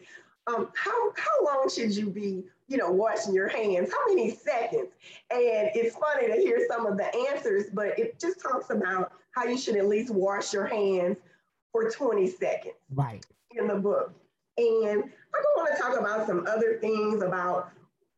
um, 0.48 0.70
how, 0.76 1.14
how 1.16 1.46
long 1.46 1.70
should 1.70 1.96
you 1.96 2.10
be, 2.10 2.44
you 2.68 2.78
know, 2.78 2.92
washing 2.92 3.34
your 3.34 3.48
hands? 3.48 3.92
How 3.92 4.14
many 4.14 4.32
seconds? 4.32 4.90
And 5.32 5.70
it's 5.74 5.96
funny 5.96 6.28
to 6.28 6.34
hear 6.34 6.66
some 6.70 6.86
of 6.86 6.98
the 6.98 7.14
answers, 7.30 7.66
but 7.74 7.98
it 8.00 8.20
just 8.20 8.42
talks 8.42 8.70
about 8.70 9.12
how 9.32 9.46
you 9.46 9.58
should 9.58 9.76
at 9.76 9.88
least 9.88 10.14
wash 10.14 10.54
your 10.54 10.66
hands 10.66 11.20
for 11.72 11.90
20 11.90 12.28
seconds. 12.28 12.76
Right. 12.94 13.26
In 13.52 13.68
the 13.68 13.76
book. 13.76 14.14
And 14.58 15.04
I 15.04 15.44
want 15.58 15.76
to 15.76 15.82
talk 15.82 16.00
about 16.00 16.26
some 16.26 16.48
other 16.48 16.78
things 16.80 17.22
about 17.22 17.72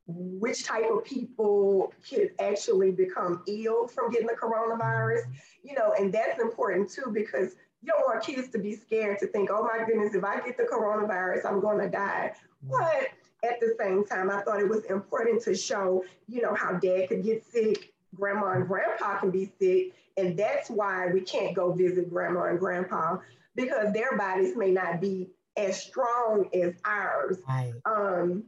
which 0.07 0.63
type 0.63 0.85
of 0.89 1.03
people 1.03 1.91
could 2.07 2.31
actually 2.39 2.91
become 2.91 3.43
ill 3.47 3.87
from 3.87 4.09
getting 4.09 4.27
the 4.27 4.33
coronavirus, 4.33 5.23
you 5.63 5.73
know, 5.73 5.93
and 5.99 6.13
that's 6.13 6.39
important 6.41 6.89
too 6.89 7.11
because 7.13 7.55
you 7.81 7.91
don't 7.91 8.01
want 8.01 8.23
kids 8.23 8.49
to 8.49 8.59
be 8.59 8.75
scared 8.75 9.19
to 9.19 9.27
think, 9.27 9.49
oh 9.51 9.63
my 9.63 9.85
goodness, 9.85 10.15
if 10.15 10.23
I 10.23 10.39
get 10.39 10.57
the 10.57 10.63
coronavirus, 10.63 11.45
I'm 11.45 11.59
going 11.59 11.79
to 11.79 11.89
die. 11.89 12.33
But 12.63 13.09
at 13.43 13.59
the 13.59 13.75
same 13.79 14.05
time, 14.05 14.29
I 14.29 14.41
thought 14.41 14.59
it 14.59 14.67
was 14.67 14.83
important 14.85 15.43
to 15.43 15.55
show, 15.55 16.03
you 16.27 16.41
know, 16.41 16.55
how 16.55 16.73
dad 16.73 17.09
could 17.09 17.23
get 17.23 17.45
sick, 17.45 17.93
grandma 18.15 18.53
and 18.53 18.67
grandpa 18.67 19.19
can 19.19 19.31
be 19.31 19.51
sick. 19.59 19.93
And 20.17 20.37
that's 20.37 20.69
why 20.69 21.07
we 21.07 21.21
can't 21.21 21.55
go 21.55 21.71
visit 21.71 22.09
grandma 22.09 22.45
and 22.45 22.59
grandpa 22.59 23.17
because 23.55 23.93
their 23.93 24.17
bodies 24.17 24.55
may 24.55 24.71
not 24.71 24.99
be 24.99 25.29
as 25.55 25.81
strong 25.81 26.49
as 26.53 26.73
ours. 26.85 27.37
Right. 27.47 27.73
Um, 27.85 28.43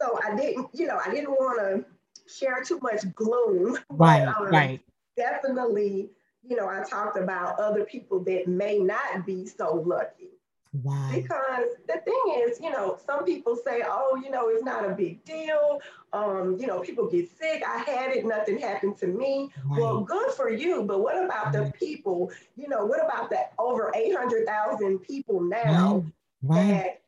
so 0.00 0.18
I 0.24 0.36
didn't, 0.36 0.68
you 0.72 0.86
know, 0.86 1.00
I 1.04 1.10
didn't 1.10 1.30
want 1.30 1.60
to 1.60 1.84
share 2.32 2.62
too 2.64 2.80
much 2.82 3.12
gloom. 3.14 3.78
Right, 3.90 4.24
but, 4.24 4.36
um, 4.36 4.50
right. 4.50 4.80
Definitely 5.16 6.10
you 6.46 6.56
know, 6.56 6.68
I 6.68 6.82
talked 6.88 7.16
about 7.16 7.58
other 7.58 7.84
people 7.84 8.20
that 8.24 8.46
may 8.46 8.78
not 8.78 9.24
be 9.24 9.46
so 9.46 9.82
lucky. 9.86 10.33
Wow. 10.82 11.10
Because 11.12 11.66
the 11.86 12.00
thing 12.04 12.42
is, 12.44 12.58
you 12.60 12.70
know, 12.70 12.98
some 13.06 13.24
people 13.24 13.56
say, 13.56 13.82
oh, 13.86 14.20
you 14.22 14.30
know, 14.30 14.48
it's 14.48 14.64
not 14.64 14.84
a 14.84 14.92
big 14.92 15.24
deal. 15.24 15.80
Um, 16.12 16.56
you 16.58 16.66
know, 16.66 16.80
people 16.80 17.08
get 17.08 17.30
sick. 17.38 17.62
I 17.66 17.78
had 17.78 18.10
it, 18.10 18.26
nothing 18.26 18.58
happened 18.58 18.96
to 18.98 19.06
me. 19.06 19.50
Right. 19.64 19.80
Well, 19.80 20.00
good 20.00 20.32
for 20.32 20.50
you. 20.50 20.82
But 20.82 21.00
what 21.00 21.22
about 21.22 21.54
right. 21.54 21.72
the 21.72 21.72
people, 21.78 22.32
you 22.56 22.68
know, 22.68 22.84
what 22.84 23.04
about 23.04 23.30
the 23.30 23.38
over 23.58 23.92
800,000 23.94 24.98
people 24.98 25.40
now 25.40 26.04
right. 26.42 26.98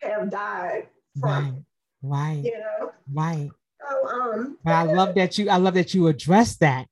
that 0.00 0.08
have 0.08 0.30
died 0.30 0.86
from 1.20 1.64
right. 2.02 2.34
right. 2.34 2.42
You 2.42 2.58
know? 2.58 2.92
Right. 3.12 3.50
So 3.80 4.08
um 4.08 4.58
but 4.64 4.72
I 4.72 4.82
love 4.84 5.14
that 5.14 5.38
you 5.38 5.48
I 5.48 5.56
love 5.56 5.74
that 5.74 5.94
you 5.94 6.08
address 6.08 6.56
that 6.56 6.86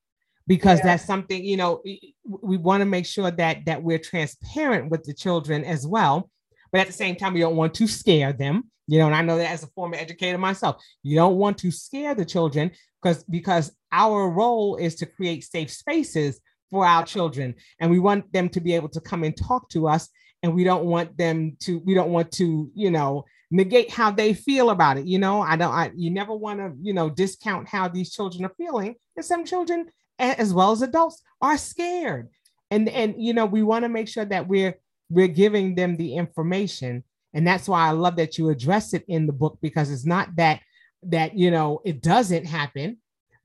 because 0.48 0.78
yeah. 0.78 0.86
that's 0.86 1.04
something 1.04 1.44
you 1.44 1.56
know 1.56 1.80
we 2.24 2.56
want 2.56 2.80
to 2.80 2.86
make 2.86 3.06
sure 3.06 3.30
that 3.30 3.64
that 3.66 3.80
we're 3.80 3.98
transparent 3.98 4.90
with 4.90 5.04
the 5.04 5.14
children 5.14 5.62
as 5.64 5.86
well 5.86 6.28
but 6.72 6.80
at 6.80 6.88
the 6.88 6.92
same 6.92 7.14
time 7.14 7.34
we 7.34 7.40
don't 7.40 7.54
want 7.54 7.74
to 7.74 7.86
scare 7.86 8.32
them 8.32 8.64
you 8.88 8.98
know 8.98 9.06
and 9.06 9.14
i 9.14 9.22
know 9.22 9.36
that 9.36 9.50
as 9.50 9.62
a 9.62 9.68
former 9.68 9.94
educator 9.94 10.38
myself 10.38 10.82
you 11.04 11.14
don't 11.14 11.36
want 11.36 11.56
to 11.58 11.70
scare 11.70 12.14
the 12.14 12.24
children 12.24 12.72
because 13.00 13.22
because 13.24 13.70
our 13.92 14.28
role 14.28 14.76
is 14.76 14.96
to 14.96 15.06
create 15.06 15.44
safe 15.44 15.70
spaces 15.70 16.40
for 16.70 16.84
our 16.84 17.04
children 17.04 17.54
and 17.80 17.90
we 17.90 17.98
want 17.98 18.30
them 18.32 18.48
to 18.48 18.60
be 18.60 18.74
able 18.74 18.88
to 18.88 19.00
come 19.00 19.22
and 19.22 19.36
talk 19.36 19.68
to 19.68 19.86
us 19.86 20.08
and 20.42 20.54
we 20.54 20.64
don't 20.64 20.84
want 20.84 21.16
them 21.16 21.56
to 21.60 21.78
we 21.80 21.94
don't 21.94 22.10
want 22.10 22.32
to 22.32 22.70
you 22.74 22.90
know 22.90 23.24
negate 23.50 23.90
how 23.90 24.10
they 24.10 24.34
feel 24.34 24.70
about 24.70 24.98
it 24.98 25.06
you 25.06 25.18
know 25.18 25.40
i 25.40 25.56
don't 25.56 25.72
i 25.72 25.90
you 25.96 26.10
never 26.10 26.34
want 26.34 26.58
to 26.58 26.72
you 26.82 26.92
know 26.92 27.08
discount 27.08 27.66
how 27.66 27.88
these 27.88 28.12
children 28.12 28.44
are 28.44 28.52
feeling 28.58 28.94
and 29.16 29.24
some 29.24 29.44
children 29.44 29.86
as 30.18 30.52
well 30.52 30.72
as 30.72 30.82
adults 30.82 31.22
are 31.40 31.58
scared. 31.58 32.28
And 32.70 32.88
and 32.88 33.14
you 33.18 33.32
know 33.32 33.46
we 33.46 33.62
want 33.62 33.84
to 33.84 33.88
make 33.88 34.08
sure 34.08 34.24
that 34.26 34.46
we're 34.46 34.74
we're 35.10 35.28
giving 35.28 35.74
them 35.74 35.96
the 35.96 36.16
information. 36.16 37.04
And 37.34 37.46
that's 37.46 37.68
why 37.68 37.86
i 37.86 37.90
love 37.90 38.16
that 38.16 38.38
you 38.38 38.48
address 38.48 38.94
it 38.94 39.04
in 39.06 39.26
the 39.26 39.32
book 39.32 39.58
because 39.60 39.90
it's 39.90 40.06
not 40.06 40.34
that 40.36 40.60
that 41.04 41.36
you 41.36 41.50
know 41.50 41.80
it 41.84 42.02
doesn't 42.02 42.46
happen 42.46 42.98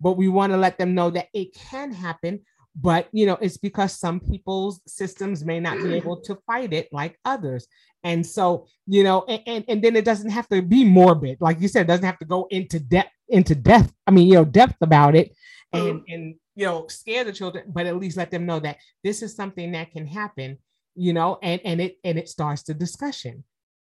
but 0.04 0.18
we 0.18 0.28
want 0.28 0.52
to 0.52 0.58
let 0.58 0.78
them 0.78 0.94
know 0.94 1.10
that 1.10 1.30
it 1.34 1.54
can 1.56 1.92
happen. 1.92 2.42
But 2.76 3.08
you 3.12 3.26
know 3.28 3.38
it's 3.40 3.58
because 3.58 4.00
some 4.00 4.20
people's 4.20 4.82
systems 4.88 5.46
may 5.46 5.60
not 5.60 5.78
be 5.78 5.94
able 5.94 6.20
to 6.22 6.36
fight 6.48 6.74
it 6.74 6.90
like 6.92 7.20
others. 7.24 7.68
And 8.04 8.26
so 8.26 8.68
you 8.88 9.04
know 9.04 9.26
and, 9.28 9.42
and, 9.46 9.66
and 9.68 9.82
then 9.84 9.96
it 9.96 10.06
doesn't 10.06 10.32
have 10.32 10.50
to 10.50 10.62
be 10.62 10.84
morbid. 10.84 11.38
Like 11.40 11.62
you 11.62 11.68
said 11.68 11.82
it 11.82 11.88
doesn't 11.88 12.06
have 12.06 12.20
to 12.20 12.26
go 12.26 12.48
into 12.50 12.80
depth 12.80 13.12
into 13.30 13.56
depth 13.56 13.94
i 14.06 14.12
mean 14.12 14.28
you 14.28 14.34
know 14.34 14.46
depth 14.46 14.78
about 14.82 15.16
it. 15.16 15.36
And 15.72 16.02
and 16.08 16.36
you 16.56 16.66
know, 16.66 16.88
scare 16.88 17.24
the 17.24 17.34
children, 17.34 17.66
but 17.68 17.86
at 17.86 17.98
least 17.98 18.18
let 18.18 18.32
them 18.32 18.46
know 18.46 18.60
that 18.60 18.78
this 19.04 19.22
is 19.22 19.36
something 19.36 19.72
that 19.72 19.92
can 19.92 20.06
happen, 20.06 20.58
you 20.96 21.14
know, 21.14 21.40
and 21.42 21.62
and 21.66 21.82
it 21.82 21.98
and 22.04 22.18
it 22.18 22.30
starts 22.30 22.64
the 22.64 22.74
discussion. 22.74 23.44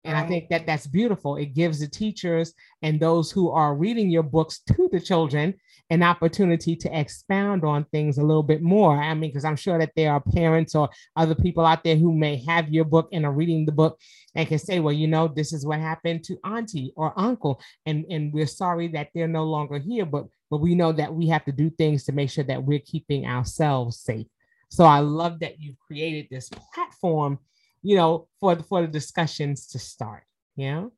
And 0.04 0.14
right. 0.14 0.24
I 0.24 0.28
think 0.28 0.48
that 0.50 0.66
that's 0.66 0.86
beautiful. 0.86 1.36
It 1.36 1.54
gives 1.54 1.80
the 1.80 1.88
teachers 1.88 2.54
and 2.82 3.00
those 3.00 3.30
who 3.30 3.50
are 3.50 3.74
reading 3.74 4.08
your 4.08 4.22
books 4.22 4.60
to 4.68 4.88
the 4.92 5.00
children 5.00 5.54
an 5.90 6.02
opportunity 6.02 6.74
to 6.74 6.98
expound 6.98 7.64
on 7.64 7.84
things 7.84 8.18
a 8.18 8.22
little 8.22 8.42
bit 8.42 8.62
more. 8.62 9.00
I 9.00 9.14
mean, 9.14 9.30
because 9.30 9.44
I'm 9.44 9.56
sure 9.56 9.78
that 9.78 9.92
there 9.94 10.12
are 10.12 10.20
parents 10.20 10.74
or 10.74 10.90
other 11.14 11.34
people 11.34 11.64
out 11.64 11.84
there 11.84 11.96
who 11.96 12.12
may 12.12 12.36
have 12.44 12.68
your 12.70 12.84
book 12.84 13.08
and 13.12 13.24
are 13.24 13.32
reading 13.32 13.64
the 13.64 13.72
book 13.72 14.00
and 14.34 14.48
can 14.48 14.58
say, 14.58 14.80
well, 14.80 14.92
you 14.92 15.06
know, 15.06 15.28
this 15.28 15.52
is 15.52 15.64
what 15.64 15.78
happened 15.78 16.24
to 16.24 16.38
auntie 16.44 16.92
or 16.96 17.18
uncle. 17.18 17.60
And, 17.84 18.04
and 18.10 18.32
we're 18.32 18.46
sorry 18.46 18.88
that 18.88 19.10
they're 19.14 19.28
no 19.28 19.44
longer 19.44 19.78
here, 19.78 20.06
but 20.06 20.26
but 20.50 20.58
we 20.58 20.74
know 20.74 20.92
that 20.92 21.14
we 21.14 21.28
have 21.28 21.44
to 21.44 21.52
do 21.52 21.70
things 21.70 22.04
to 22.04 22.12
make 22.12 22.30
sure 22.30 22.44
that 22.44 22.62
we're 22.62 22.78
keeping 22.78 23.26
ourselves 23.26 23.98
safe. 23.98 24.26
So 24.68 24.84
I 24.84 25.00
love 25.00 25.40
that 25.40 25.60
you've 25.60 25.78
created 25.78 26.28
this 26.30 26.48
platform, 26.74 27.38
you 27.82 27.96
know, 27.96 28.28
for 28.40 28.54
the, 28.54 28.62
for 28.62 28.82
the 28.82 28.88
discussions 28.88 29.68
to 29.68 29.78
start. 29.78 30.24
You 30.56 30.70
know, 30.70 30.92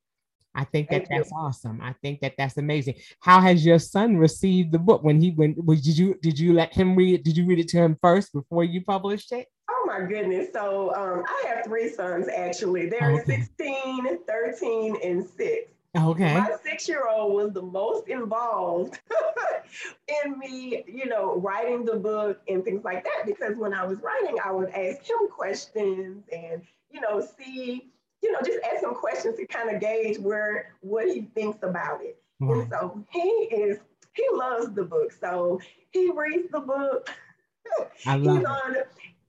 I 0.55 0.63
think 0.63 0.89
that 0.89 1.07
Thank 1.07 1.09
that's 1.09 1.31
you. 1.31 1.37
awesome. 1.37 1.79
I 1.81 1.93
think 2.01 2.21
that 2.21 2.35
that's 2.37 2.57
amazing. 2.57 2.95
How 3.19 3.39
has 3.41 3.65
your 3.65 3.79
son 3.79 4.17
received 4.17 4.71
the 4.71 4.79
book 4.79 5.03
when 5.03 5.21
he 5.21 5.31
went? 5.31 5.63
Was 5.63 5.81
did 5.81 5.97
you 5.97 6.15
did 6.21 6.39
you 6.39 6.53
let 6.53 6.73
him 6.73 6.95
read? 6.95 7.15
it? 7.15 7.23
Did 7.23 7.37
you 7.37 7.45
read 7.45 7.59
it 7.59 7.67
to 7.69 7.77
him 7.77 7.97
first 8.01 8.33
before 8.33 8.63
you 8.63 8.83
published 8.83 9.31
it? 9.31 9.47
Oh 9.69 9.85
my 9.85 10.05
goodness. 10.05 10.47
So 10.53 10.93
um, 10.95 11.23
I 11.27 11.47
have 11.47 11.65
three 11.65 11.89
sons 11.89 12.27
actually. 12.27 12.89
They're 12.89 13.21
okay. 13.21 13.41
16, 13.41 14.19
13, 14.27 14.97
and 15.03 15.27
6. 15.37 15.71
Okay. 15.97 16.33
My 16.35 16.51
six 16.63 16.87
year 16.87 17.07
old 17.07 17.33
was 17.33 17.51
the 17.53 17.61
most 17.63 18.07
involved 18.07 18.99
in 20.25 20.37
me, 20.37 20.83
you 20.87 21.07
know, 21.07 21.35
writing 21.37 21.83
the 21.85 21.95
book 21.95 22.39
and 22.47 22.63
things 22.63 22.83
like 22.83 23.03
that. 23.03 23.25
Because 23.25 23.57
when 23.57 23.73
I 23.73 23.85
was 23.85 23.99
writing, 24.01 24.37
I 24.43 24.51
would 24.51 24.69
ask 24.69 25.03
him 25.09 25.27
questions 25.29 26.23
and, 26.31 26.61
you 26.91 27.01
know, 27.01 27.25
see, 27.39 27.89
you 28.21 28.31
know, 28.31 28.39
just 28.45 28.59
ask 28.71 28.83
him 28.83 28.93
questions 28.93 29.37
to 29.37 29.47
kind 29.47 29.73
of 29.73 29.81
gauge 29.81 30.19
where 30.19 30.75
what 30.81 31.07
he 31.07 31.21
thinks 31.33 31.59
about 31.63 32.01
it. 32.03 32.17
And 32.39 32.69
so 32.69 33.03
he 33.11 33.19
is, 33.19 33.79
he 34.13 34.25
loves 34.33 34.71
the 34.73 34.83
book. 34.83 35.11
So 35.11 35.59
he 35.91 36.11
reads 36.11 36.51
the 36.51 36.59
book 36.61 37.09
I 38.05 38.15
love 38.15 38.37
He's 38.37 38.43
it. 38.43 38.47
on, 38.47 38.75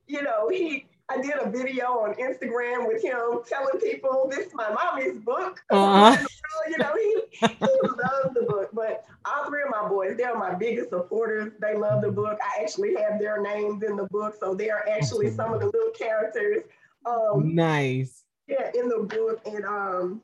you 0.07 0.23
know, 0.23 0.49
he 0.49 0.87
I 1.11 1.21
did 1.21 1.35
a 1.43 1.51
video 1.51 1.87
on 1.87 2.15
Instagram 2.15 2.87
with 2.87 3.03
him 3.03 3.41
telling 3.49 3.81
people 3.81 4.29
this 4.31 4.47
is 4.47 4.55
my 4.55 4.73
mommy's 4.73 5.21
book. 5.25 5.61
Uh-huh. 5.69 6.25
you 6.71 6.79
know, 6.79 6.95
he, 6.95 7.23
he 7.33 7.47
loves 7.49 8.33
the 8.35 8.47
book. 8.49 8.71
But 8.73 9.05
all 9.25 9.49
three 9.49 9.63
of 9.63 9.71
my 9.71 9.89
boys, 9.89 10.17
they're 10.17 10.39
my 10.39 10.55
biggest 10.55 10.91
supporters. 10.91 11.53
They 11.61 11.77
love 11.77 12.03
the 12.03 12.13
book. 12.13 12.39
I 12.41 12.63
actually 12.63 12.95
have 12.95 13.19
their 13.19 13.43
names 13.43 13.83
in 13.83 13.97
the 13.97 14.05
book. 14.05 14.37
So 14.39 14.55
they 14.55 14.71
are 14.71 14.89
actually 14.89 15.31
some 15.31 15.53
of 15.53 15.59
the 15.59 15.67
little 15.67 15.91
characters. 15.99 16.63
Um, 17.05 17.57
Nice. 17.57 18.23
yeah, 18.47 18.71
in 18.75 18.89
the 18.89 19.01
book. 19.01 19.41
And 19.47 19.65
um, 19.65 20.23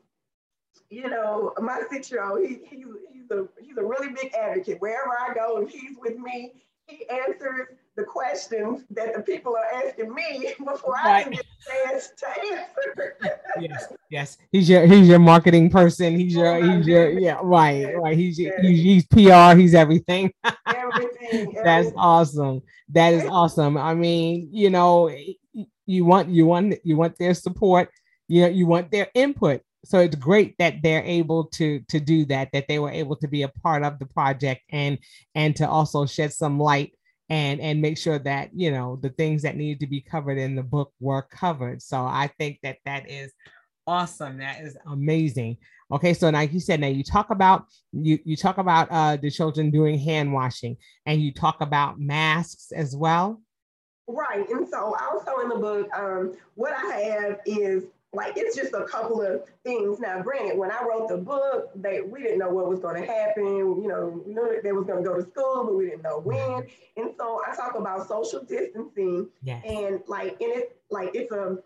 you 0.89 1.11
know, 1.11 1.53
my 1.59 1.83
six-year-old, 1.91 2.47
he, 2.47 2.59
he's 2.71 2.87
he's 3.13 3.31
a 3.33 3.49
he's 3.61 3.77
a 3.77 3.83
really 3.83 4.09
big 4.11 4.33
advocate. 4.35 4.81
Wherever 4.81 5.11
I 5.19 5.35
go, 5.35 5.59
if 5.63 5.71
he's 5.71 5.97
with 6.01 6.17
me, 6.17 6.53
he 6.87 7.09
answers 7.09 7.69
the 7.97 8.05
questions 8.05 8.85
that 8.91 9.15
the 9.15 9.23
people 9.23 9.57
are 9.57 9.83
asking 9.83 10.15
me 10.15 10.55
before 10.65 10.97
I 11.03 11.23
can 11.23 11.33
get 11.33 11.45
a 11.45 11.89
chance 11.89 12.11
to 12.19 12.29
answer. 12.29 13.17
Yes, 13.59 13.93
yes. 14.11 14.39
He's 14.53 14.69
your 14.69 14.87
he's 14.87 15.09
your 15.09 15.19
marketing 15.19 15.71
person. 15.71 16.19
He's 16.19 16.35
your 16.35 16.57
Oh, 16.57 16.63
he's 16.63 16.87
your 16.87 17.19
yeah, 17.19 17.39
right, 17.43 17.97
right. 17.97 18.17
He's 18.17 18.39
your, 18.39 18.61
he's, 18.61 18.83
he's 18.83 19.07
PR, 19.07 19.59
he's 19.59 19.75
everything. 19.75 20.33
everything. 20.67 21.57
That's 21.65 21.91
awesome. 21.97 22.63
That 22.91 23.15
is 23.15 23.25
awesome. 23.25 23.79
I 23.79 23.95
mean, 23.95 24.51
you 24.53 24.71
know, 24.71 25.11
you 25.87 26.05
want 26.05 26.29
you 26.29 26.47
want 26.47 26.75
you 26.85 26.97
want 26.97 27.17
their 27.19 27.35
support, 27.35 27.91
you 28.29 28.43
know, 28.43 28.49
you 28.49 28.67
want 28.67 28.91
their 28.91 29.09
input. 29.15 29.63
So 29.85 30.01
it's 30.01 30.17
great 30.17 30.59
that 30.59 30.83
they're 30.83 31.05
able 31.05 31.45
to 31.55 31.81
to 31.89 31.99
do 31.99 32.27
that, 32.27 32.51
that 32.53 32.69
they 32.69 32.79
were 32.79 32.91
able 32.91 33.17
to 33.17 33.29
be 33.29 33.43
a 33.43 33.49
part 33.49 33.85
of 33.85 33.99
the 33.99 34.07
project 34.07 34.63
and 34.71 34.99
and 35.35 35.57
to 35.57 35.69
also 35.69 36.05
shed 36.05 36.33
some 36.33 36.61
light 36.61 36.93
and 37.29 37.61
and 37.61 37.83
make 37.83 37.99
sure 37.99 38.19
that 38.21 38.51
you 38.55 38.71
know 38.71 38.99
the 39.03 39.11
things 39.11 39.43
that 39.43 39.57
needed 39.57 39.81
to 39.81 39.87
be 39.87 40.01
covered 40.01 40.39
in 40.39 40.55
the 40.55 40.63
book 40.63 40.93
were 41.01 41.23
covered. 41.23 41.83
So 41.83 41.99
I 41.99 42.31
think 42.39 42.59
that 42.63 42.79
that 42.85 43.09
is 43.11 43.33
awesome. 43.87 44.39
That 44.39 44.61
is 44.61 44.77
amazing. 44.87 45.59
Okay, 45.91 46.15
so 46.15 46.31
like 46.31 46.53
you 46.53 46.61
said 46.61 46.81
now 46.81 46.89
you 46.89 47.05
talk 47.05 47.31
about 47.31 47.67
you 47.93 48.19
you 48.25 48.37
talk 48.37 48.59
about 48.59 48.89
uh 48.91 49.17
the 49.17 49.31
children 49.31 49.71
doing 49.71 49.99
hand 49.99 50.33
washing 50.33 50.77
and 51.07 51.21
you 51.21 51.33
talk 51.33 51.61
about 51.61 51.99
masks 52.01 52.73
as 52.73 52.97
well. 52.97 53.41
Right. 54.09 54.49
And 54.51 54.69
so 54.69 54.97
also 55.11 55.41
in 55.41 55.49
the 55.49 55.57
book, 55.57 55.89
um, 55.97 56.35
what 56.55 56.73
I 56.73 57.01
have 57.01 57.41
is 57.45 57.85
like 58.17 58.33
it's 58.37 58.57
just 58.57 58.73
a 58.73 58.85
couple 58.85 59.21
of 59.23 59.43
things. 59.63 60.01
Now, 60.01 60.23
granted, 60.23 60.57
when 60.59 60.71
I 60.71 60.83
wrote 60.89 61.09
the 61.09 61.19
book, 61.19 61.71
they 61.77 62.01
we 62.01 62.23
didn't 62.23 62.39
know 62.39 62.49
what 62.51 62.69
was 62.69 62.81
going 62.81 63.01
to 63.01 63.07
happen. 63.07 63.45
You 63.83 63.87
know, 63.89 64.23
we 64.27 64.33
knew 64.35 64.49
that 64.53 64.63
they 64.65 64.73
was 64.73 64.87
going 64.87 65.05
to 65.05 65.09
go 65.09 65.17
to 65.17 65.23
school, 65.31 65.65
but 65.67 65.77
we 65.77 65.87
didn't 65.91 66.03
know 66.03 66.21
when. 66.21 66.67
And 66.97 67.15
so 67.19 67.43
I 67.47 67.55
talk 67.55 67.75
about 67.77 68.09
social 68.09 68.43
distancing 68.43 69.29
Yes. 69.43 69.63
and 69.67 70.01
like 70.09 70.41
in 70.41 70.51
it, 70.51 70.77
like 70.91 71.11
it's 71.15 71.31
a 71.31 71.59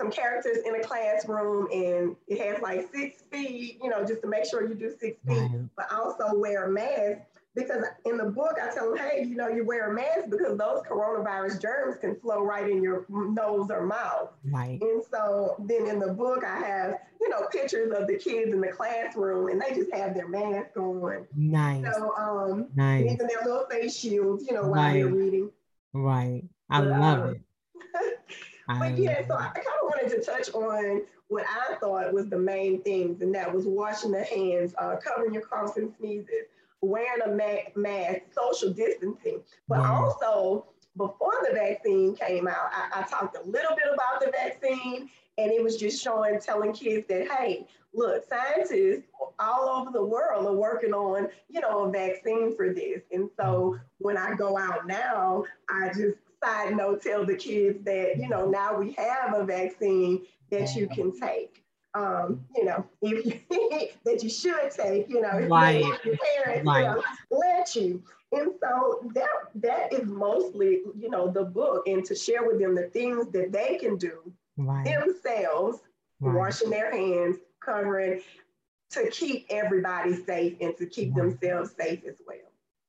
some 0.00 0.10
characters 0.10 0.58
in 0.66 0.74
a 0.74 0.82
classroom 0.82 1.68
and 1.72 2.16
it 2.26 2.40
has 2.40 2.60
like 2.60 2.88
six 2.92 3.22
feet, 3.30 3.78
you 3.82 3.88
know, 3.88 4.04
just 4.04 4.22
to 4.22 4.26
make 4.26 4.44
sure 4.44 4.66
you 4.66 4.74
do 4.74 4.90
six 4.90 5.18
feet 5.26 5.38
Right. 5.38 5.60
but 5.76 5.92
also 5.92 6.34
wear 6.34 6.64
a 6.64 6.70
mask 6.70 7.20
because 7.54 7.84
in 8.04 8.16
the 8.16 8.24
book 8.24 8.56
I 8.62 8.72
tell 8.74 8.90
them, 8.90 8.98
hey, 8.98 9.24
you 9.28 9.36
know, 9.36 9.48
you 9.48 9.64
wear 9.64 9.90
a 9.90 9.94
mask 9.94 10.30
because 10.30 10.56
those 10.56 10.82
coronavirus 10.88 11.60
germs 11.60 11.96
can 12.00 12.16
flow 12.16 12.42
right 12.42 12.68
in 12.70 12.82
your 12.82 13.04
nose 13.08 13.70
or 13.70 13.86
mouth. 13.86 14.30
Right. 14.50 14.78
And 14.80 15.02
so 15.10 15.56
then 15.68 15.86
in 15.86 15.98
the 15.98 16.12
book 16.12 16.44
I 16.44 16.58
have, 16.58 16.98
you 17.20 17.28
know, 17.28 17.46
pictures 17.52 17.92
of 17.96 18.06
the 18.06 18.16
kids 18.16 18.52
in 18.52 18.60
the 18.60 18.68
classroom 18.68 19.48
and 19.48 19.60
they 19.60 19.74
just 19.74 19.92
have 19.94 20.14
their 20.14 20.28
mask 20.28 20.76
on. 20.76 21.26
Nice. 21.36 21.84
So 21.94 22.14
um 22.16 22.66
Nice. 22.74 23.04
even 23.10 23.26
their 23.26 23.42
little 23.44 23.66
face 23.70 23.96
shields, 23.96 24.44
you 24.46 24.54
know, 24.54 24.68
while 24.68 24.92
they're 24.92 25.06
Right. 25.06 25.14
reading. 25.14 25.50
Right. 25.92 26.44
I 26.70 26.80
But, 26.80 26.88
love 26.88 27.18
um, 27.24 27.28
it. 27.34 27.40
I 28.68 28.78
But 28.78 28.98
yeah, 28.98 29.26
so 29.26 29.34
I 29.36 29.48
kind 29.48 29.66
of 29.66 29.82
wanted 29.82 30.10
to 30.10 30.22
touch 30.22 30.52
on 30.54 31.02
what 31.28 31.44
I 31.48 31.74
thought 31.76 32.12
was 32.12 32.28
the 32.28 32.38
main 32.38 32.82
things, 32.82 33.22
and 33.22 33.34
that 33.34 33.52
was 33.52 33.66
washing 33.66 34.10
the 34.12 34.22
hands, 34.22 34.74
uh, 34.78 34.96
covering 34.96 35.32
your 35.32 35.42
coughs 35.42 35.76
and 35.76 35.92
sneezes, 35.98 36.46
wearing 36.82 37.22
a 37.22 37.30
ma- 37.30 37.70
mask, 37.74 38.20
social 38.32 38.70
distancing. 38.72 39.42
But 39.68 39.78
Yeah. 39.78 39.92
also, 39.92 40.66
before 40.96 41.46
the 41.48 41.54
vaccine 41.54 42.14
came 42.14 42.46
out, 42.46 42.70
I, 42.72 43.00
I 43.00 43.02
talked 43.04 43.36
a 43.36 43.42
little 43.42 43.74
bit 43.74 43.86
about 43.92 44.20
the 44.20 44.30
vaccine, 44.30 45.08
and 45.38 45.50
it 45.50 45.62
was 45.62 45.78
just 45.78 46.02
showing, 46.02 46.38
telling 46.38 46.72
kids 46.74 47.06
that, 47.08 47.30
hey, 47.30 47.66
look, 47.94 48.24
scientists 48.28 49.06
all 49.38 49.68
over 49.68 49.90
the 49.90 50.04
world 50.04 50.46
are 50.46 50.52
working 50.52 50.92
on, 50.92 51.28
you 51.48 51.60
know, 51.60 51.84
a 51.84 51.90
vaccine 51.90 52.54
for 52.54 52.74
this. 52.74 53.00
And 53.10 53.30
so 53.38 53.44
mm-hmm. 53.44 53.82
when 53.98 54.18
I 54.18 54.34
go 54.34 54.58
out 54.58 54.86
now, 54.86 55.44
I 55.70 55.88
just 55.88 56.18
side 56.42 56.76
note 56.76 57.02
tell 57.02 57.24
the 57.24 57.36
kids 57.36 57.84
that, 57.84 58.16
you 58.18 58.28
know, 58.28 58.50
now 58.50 58.76
we 58.76 58.92
have 58.98 59.34
a 59.34 59.44
vaccine 59.44 60.26
that 60.50 60.74
you 60.74 60.88
can 60.88 61.18
take. 61.18 61.61
Um, 61.94 62.44
you 62.56 62.64
know, 62.64 62.86
if 63.02 63.26
you, 63.26 63.88
that 64.04 64.22
you 64.22 64.30
should 64.30 64.70
take, 64.70 65.08
you 65.08 65.20
know, 65.20 65.38
if 65.38 65.50
Right. 65.50 65.84
your 66.04 66.16
parents 66.44 66.66
Right. 66.66 66.80
you 66.82 66.86
know, 66.88 67.02
let 67.30 67.76
you. 67.76 68.02
And 68.32 68.52
so 68.62 69.10
that 69.14 69.28
that 69.56 69.92
is 69.92 70.06
mostly, 70.08 70.80
you 70.98 71.10
know, 71.10 71.30
the 71.30 71.44
book 71.44 71.86
and 71.86 72.02
to 72.06 72.14
share 72.14 72.46
with 72.46 72.58
them 72.58 72.74
the 72.74 72.84
things 72.84 73.26
that 73.32 73.52
they 73.52 73.76
can 73.76 73.96
do 73.96 74.32
Right. 74.56 74.84
themselves, 74.86 75.80
washing 76.20 76.70
their 76.70 76.90
hands, 76.90 77.36
covering 77.60 78.22
to 78.90 79.10
keep 79.10 79.46
everybody 79.50 80.14
safe 80.24 80.56
and 80.60 80.76
to 80.76 80.86
keep 80.86 81.14
themselves 81.14 81.74
safe 81.78 82.00
as 82.08 82.16
well. 82.26 82.38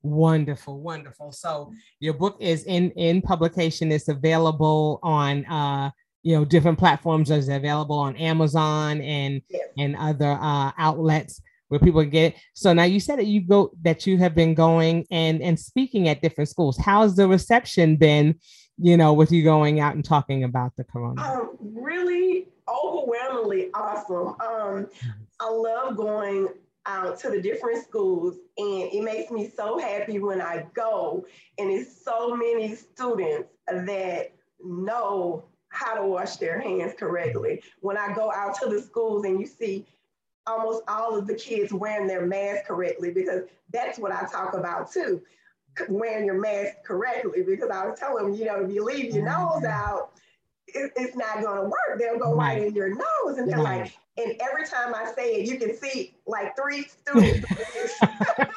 Wonderful, 0.02 0.80
wonderful. 0.82 1.32
So 1.32 1.74
your 2.00 2.14
book 2.14 2.36
is 2.40 2.66
in 2.66 2.92
in 2.92 3.22
publication. 3.22 3.92
It's 3.92 4.10
available 4.10 5.00
on 5.02 5.46
uh 5.46 5.92
you 6.24 6.36
know 6.36 6.46
different 6.46 6.80
platforms. 6.80 7.30
It's 7.30 7.48
available 7.48 7.98
on 7.98 8.16
Amazon 8.16 9.02
and 9.02 9.42
Yes. 9.50 9.68
and 9.78 9.96
other 9.96 10.32
uh 10.42 10.72
outlets 10.78 11.42
where 11.68 11.80
people 11.80 12.02
can 12.02 12.10
get 12.10 12.34
it. 12.34 12.40
So 12.54 12.74
now 12.74 12.84
you 12.84 13.00
said 13.00 13.20
that 13.20 13.26
you 13.28 13.42
go 13.42 13.72
that 13.84 14.08
you 14.08 14.18
have 14.18 14.34
been 14.36 14.54
going 14.54 15.06
and 15.12 15.42
and 15.42 15.60
speaking 15.60 16.08
at 16.10 16.22
different 16.22 16.50
schools. 16.50 16.78
How's 16.78 17.16
the 17.16 17.28
reception 17.28 17.98
been? 17.98 18.36
You 18.78 18.98
know, 18.98 19.14
with 19.14 19.32
you 19.32 19.44
going 19.44 19.80
out 19.80 19.94
and 19.94 20.04
talking 20.04 20.44
about 20.44 20.76
the 20.76 20.84
corona. 20.84 21.22
Um, 21.22 21.58
really 21.60 22.48
overwhelmingly 22.68 23.70
awesome. 23.74 24.36
Um, 24.42 24.88
I 25.40 25.50
love 25.50 25.96
going 25.96 26.48
out 26.86 27.20
to 27.20 27.30
the 27.30 27.40
different 27.42 27.84
schools, 27.84 28.36
and 28.58 28.90
it 28.92 29.04
makes 29.04 29.32
me 29.32 29.52
so 29.56 29.78
happy 29.78 30.18
when 30.20 30.42
I 30.42 30.66
go, 30.74 31.24
and 31.60 31.70
it's 31.70 32.04
so 32.04 32.36
many 32.36 32.76
students 32.76 33.50
that 33.68 34.34
know 34.64 35.46
how 35.74 35.96
to 35.96 36.06
wash 36.06 36.38
their 36.38 36.60
hands 36.60 36.94
correctly. 36.98 37.62
When 37.82 37.98
I 37.98 38.14
go 38.14 38.32
out 38.32 38.56
to 38.62 38.70
the 38.70 38.82
schools 38.82 39.26
and 39.26 39.40
you 39.40 39.48
see 39.48 39.86
almost 40.46 40.84
all 40.88 41.18
of 41.18 41.28
the 41.28 41.36
kids 41.36 41.74
wearing 41.74 42.08
their 42.08 42.26
mask 42.26 42.66
correctly, 42.66 43.12
because 43.12 43.44
that's 43.72 43.98
what 44.00 44.12
I 44.12 44.26
talk 44.32 44.54
about 44.54 44.92
too, 44.92 45.22
wearing 45.90 46.26
your 46.26 46.40
mask 46.40 46.84
correctly. 46.86 47.44
Because 47.44 47.70
I 47.72 47.86
was 47.88 48.00
telling 48.00 48.26
them, 48.32 48.36
you 48.36 48.46
know, 48.46 48.64
if 48.64 48.72
you 48.72 48.84
leave 48.86 49.14
your 49.14 49.26
nose 49.26 49.64
out, 49.66 50.12
it, 50.68 50.92
it's 50.96 51.16
not 51.16 51.42
going 51.42 51.58
to 51.58 51.64
work. 51.64 52.00
They'll 52.00 52.20
go 52.20 52.36
right. 52.36 52.60
Right. 52.60 52.68
in 52.68 52.76
your 52.76 52.90
nose, 52.90 53.38
and 53.38 53.50
they're 53.50 53.60
Right. 53.60 53.82
like, 53.82 53.94
and 54.18 54.36
every 54.42 54.66
time 54.66 54.94
I 54.94 55.12
say 55.16 55.36
it, 55.36 55.48
you 55.50 55.58
can 55.58 55.76
see 55.76 56.16
like 56.28 56.56
three 56.56 56.84
students. 57.02 57.48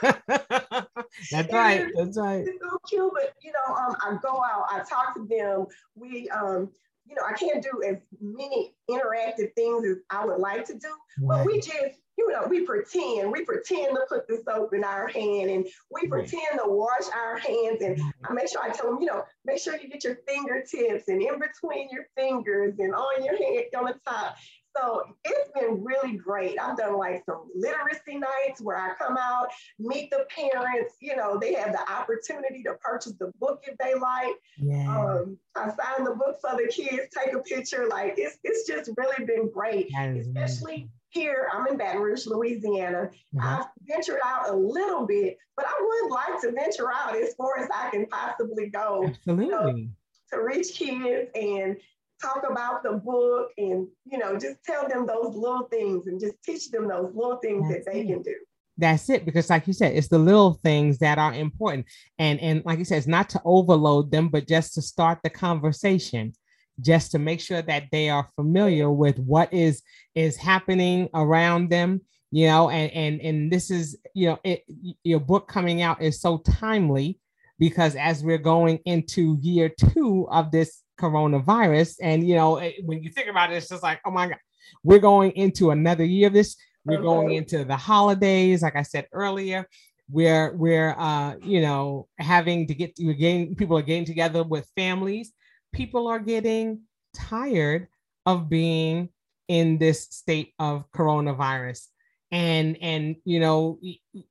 That's 1.31 1.53
right. 1.53 1.87
That's 1.95 2.19
right. 2.19 2.47
it's 2.47 2.61
so 2.63 2.79
cute, 2.89 3.13
but 3.15 3.35
you 3.43 3.53
know, 3.53 3.75
um, 3.75 3.97
I 4.01 4.17
go 4.23 4.43
out, 4.43 4.67
I 4.71 4.81
talk 4.81 5.15
to 5.17 5.27
them. 5.27 5.67
We, 5.95 6.29
um, 6.31 6.71
you 7.09 7.15
know, 7.15 7.23
I 7.27 7.33
can't 7.35 7.63
do 7.63 7.83
as 7.87 7.97
many 8.21 8.75
interactive 8.91 9.55
things 9.55 9.87
as 9.87 9.97
I 10.11 10.25
would 10.25 10.39
like 10.39 10.65
to 10.67 10.75
do, 10.75 10.89
but 11.19 11.47
we 11.47 11.61
just, 11.61 12.01
you 12.19 12.33
know, 12.33 12.47
we 12.49 12.63
pretend, 12.63 13.31
we 13.31 13.45
pretend 13.45 13.95
to 13.95 14.03
put 14.09 14.27
the 14.27 14.43
soap 14.45 14.73
in 14.75 14.85
our 14.85 15.07
hand 15.09 15.51
and 15.51 15.67
we 15.91 16.09
Right. 16.09 16.11
pretend 16.29 16.61
to 16.63 16.69
wash 16.69 17.05
our 17.15 17.37
hands. 17.37 17.83
And 17.83 17.97
mm-hmm. 17.97 18.09
I 18.29 18.33
make 18.33 18.49
sure 18.49 18.63
I 18.63 18.71
tell 18.71 18.91
them, 18.91 19.01
you 19.01 19.07
know, 19.07 19.25
make 19.45 19.59
sure 19.59 19.77
you 19.77 19.89
get 19.89 20.03
your 20.03 20.19
fingertips 20.27 21.09
and 21.09 21.23
in 21.23 21.39
between 21.39 21.89
your 21.91 22.07
fingers 22.17 22.75
and 22.79 22.95
on 22.95 23.25
your 23.25 23.37
hand 23.37 23.67
on 23.77 23.85
the 23.85 24.01
top. 24.07 24.37
So 24.77 25.05
it's 25.25 25.51
been 25.53 25.83
really 25.83 26.17
great. 26.17 26.59
I've 26.61 26.77
done 26.77 26.97
like 26.97 27.25
some 27.25 27.49
literacy 27.55 28.19
nights 28.19 28.61
where 28.61 28.77
I 28.77 28.95
come 28.95 29.17
out, 29.17 29.49
meet 29.79 30.11
the 30.11 30.27
parents. 30.29 30.95
You 31.01 31.17
know, 31.17 31.39
they 31.39 31.55
have 31.55 31.73
the 31.73 31.91
opportunity 31.91 32.63
to 32.65 32.75
purchase 32.75 33.15
the 33.19 33.33
book 33.39 33.63
if 33.67 33.77
they 33.79 33.95
like. 33.95 34.35
Yeah. 34.59 34.97
Um, 34.97 35.39
I 35.55 35.69
sign 35.69 36.05
the 36.05 36.15
book 36.15 36.39
for 36.41 36.57
the 36.57 36.71
kids, 36.71 37.15
take 37.17 37.35
a 37.35 37.41
picture. 37.41 37.87
Like 37.89 38.15
it's 38.17 38.39
it's 38.45 38.67
just 38.67 38.91
really 38.97 39.25
been 39.25 39.51
great, 39.51 39.89
especially 39.97 40.91
here. 41.11 41.49
I'm 41.53 41.67
in 41.69 41.77
Baton 41.77 42.03
Rouge, 42.03 42.27
Louisiana. 42.27 43.11
Uh-huh. 43.39 43.63
I've 43.63 43.67
ventured 43.83 44.21
out 44.25 44.51
a 44.51 44.55
little 44.55 45.07
bit, 45.07 45.39
but 45.57 45.67
I 45.67 45.75
would 45.81 46.11
like 46.13 46.41
to 46.43 46.53
venture 46.53 46.93
out 46.93 47.17
as 47.17 47.35
far 47.35 47.59
as 47.59 47.69
I 47.75 47.91
can 47.91 48.07
possibly 48.07 48.69
go 48.69 49.05
Absolutely. 49.07 49.91
to 50.33 50.43
reach 50.43 50.75
kids 50.75 51.31
and 51.35 51.77
talk 52.21 52.45
about 52.49 52.83
the 52.83 52.93
book 52.93 53.51
and 53.59 53.87
you 54.05 54.19
know 54.19 54.39
just 54.39 54.63
tell 54.65 54.89
them 54.89 55.07
those 55.07 55.35
little 55.35 55.69
things 55.71 56.07
and 56.07 56.21
just 56.21 56.35
teach 56.43 56.71
them 56.71 56.89
those 56.89 57.13
little 57.15 57.37
things 57.37 57.69
That's 57.69 57.85
that 57.85 57.93
they 57.93 58.01
it. 58.01 58.07
can 58.07 58.23
do 58.23 58.35
that's 58.79 59.09
it 59.09 59.25
because 59.25 59.49
like 59.51 59.67
you 59.67 59.73
said 59.73 59.95
it's 59.95 60.09
the 60.09 60.19
little 60.19 60.55
things 60.63 60.99
that 60.99 61.19
are 61.19 61.35
important 61.35 61.87
and 62.19 62.41
and 62.41 62.65
like 62.65 62.79
you 62.79 62.85
said 62.85 62.99
it's 62.99 63.07
not 63.07 63.29
to 63.31 63.41
overload 63.45 64.11
them 64.11 64.29
but 64.29 64.47
just 64.47 64.75
to 64.75 64.83
start 64.83 65.19
the 65.23 65.31
conversation 65.31 66.33
just 66.81 67.11
to 67.11 67.19
make 67.19 67.41
sure 67.41 67.63
that 67.63 67.85
they 67.91 68.09
are 68.09 68.29
familiar 68.37 68.91
with 68.91 69.19
what 69.19 69.53
is 69.53 69.83
is 70.15 70.37
happening 70.37 71.09
around 71.15 71.71
them 71.71 72.01
you 72.31 72.47
know 72.47 72.69
and 72.71 72.93
and 72.93 73.21
and 73.21 73.53
this 73.53 73.71
is 73.71 73.99
you 74.15 74.29
know 74.29 74.39
it, 74.45 74.65
your 75.03 75.21
book 75.21 75.49
coming 75.49 75.81
out 75.83 76.03
is 76.03 76.21
so 76.21 76.39
timely 76.39 77.19
because 77.59 77.97
as 77.97 78.23
we're 78.23 78.37
going 78.37 78.79
into 78.85 79.39
year 79.41 79.71
two 79.95 80.29
of 80.31 80.51
this 80.51 80.83
coronavirus. 80.99 81.97
And 82.03 82.27
you 82.27 82.35
know 82.35 82.61
when 82.85 83.03
you 83.03 83.11
think 83.11 83.29
about 83.29 83.53
it 83.53 83.57
it's 83.57 83.69
just 83.69 83.83
like 83.83 84.01
oh 84.05 84.11
my 84.11 84.29
god 84.29 84.39
we're 84.83 84.99
going 84.99 85.33
into 85.33 85.71
another 85.71 86.05
year 86.05 86.29
of 86.29 86.33
this. 86.33 86.57
We're 86.85 87.03
going 87.03 87.33
into 87.33 87.65
the 87.65 87.77
holidays, 87.77 88.63
like 88.63 88.77
I 88.77 88.83
said 88.83 89.09
earlier. 89.13 89.67
We're 90.09 90.55
we're 90.55 90.95
uh, 90.97 91.35
you 91.43 91.61
know 91.61 92.07
having 92.19 92.69
to 92.69 92.75
get 92.75 92.93
we're 93.01 93.15
getting 93.15 93.57
people 93.57 93.77
are 93.77 93.83
getting 93.83 94.05
together 94.05 94.45
with 94.45 94.71
families. 94.77 95.33
People 95.73 96.07
are 96.07 96.21
getting 96.21 96.83
tired 97.13 97.89
of 98.25 98.49
being 98.49 99.09
in 99.49 99.79
this 99.79 100.03
state 100.03 100.53
of 100.61 100.91
coronavirus. 100.93 101.89
And 102.31 102.79
and 102.81 103.17
you 103.25 103.41
know 103.41 103.81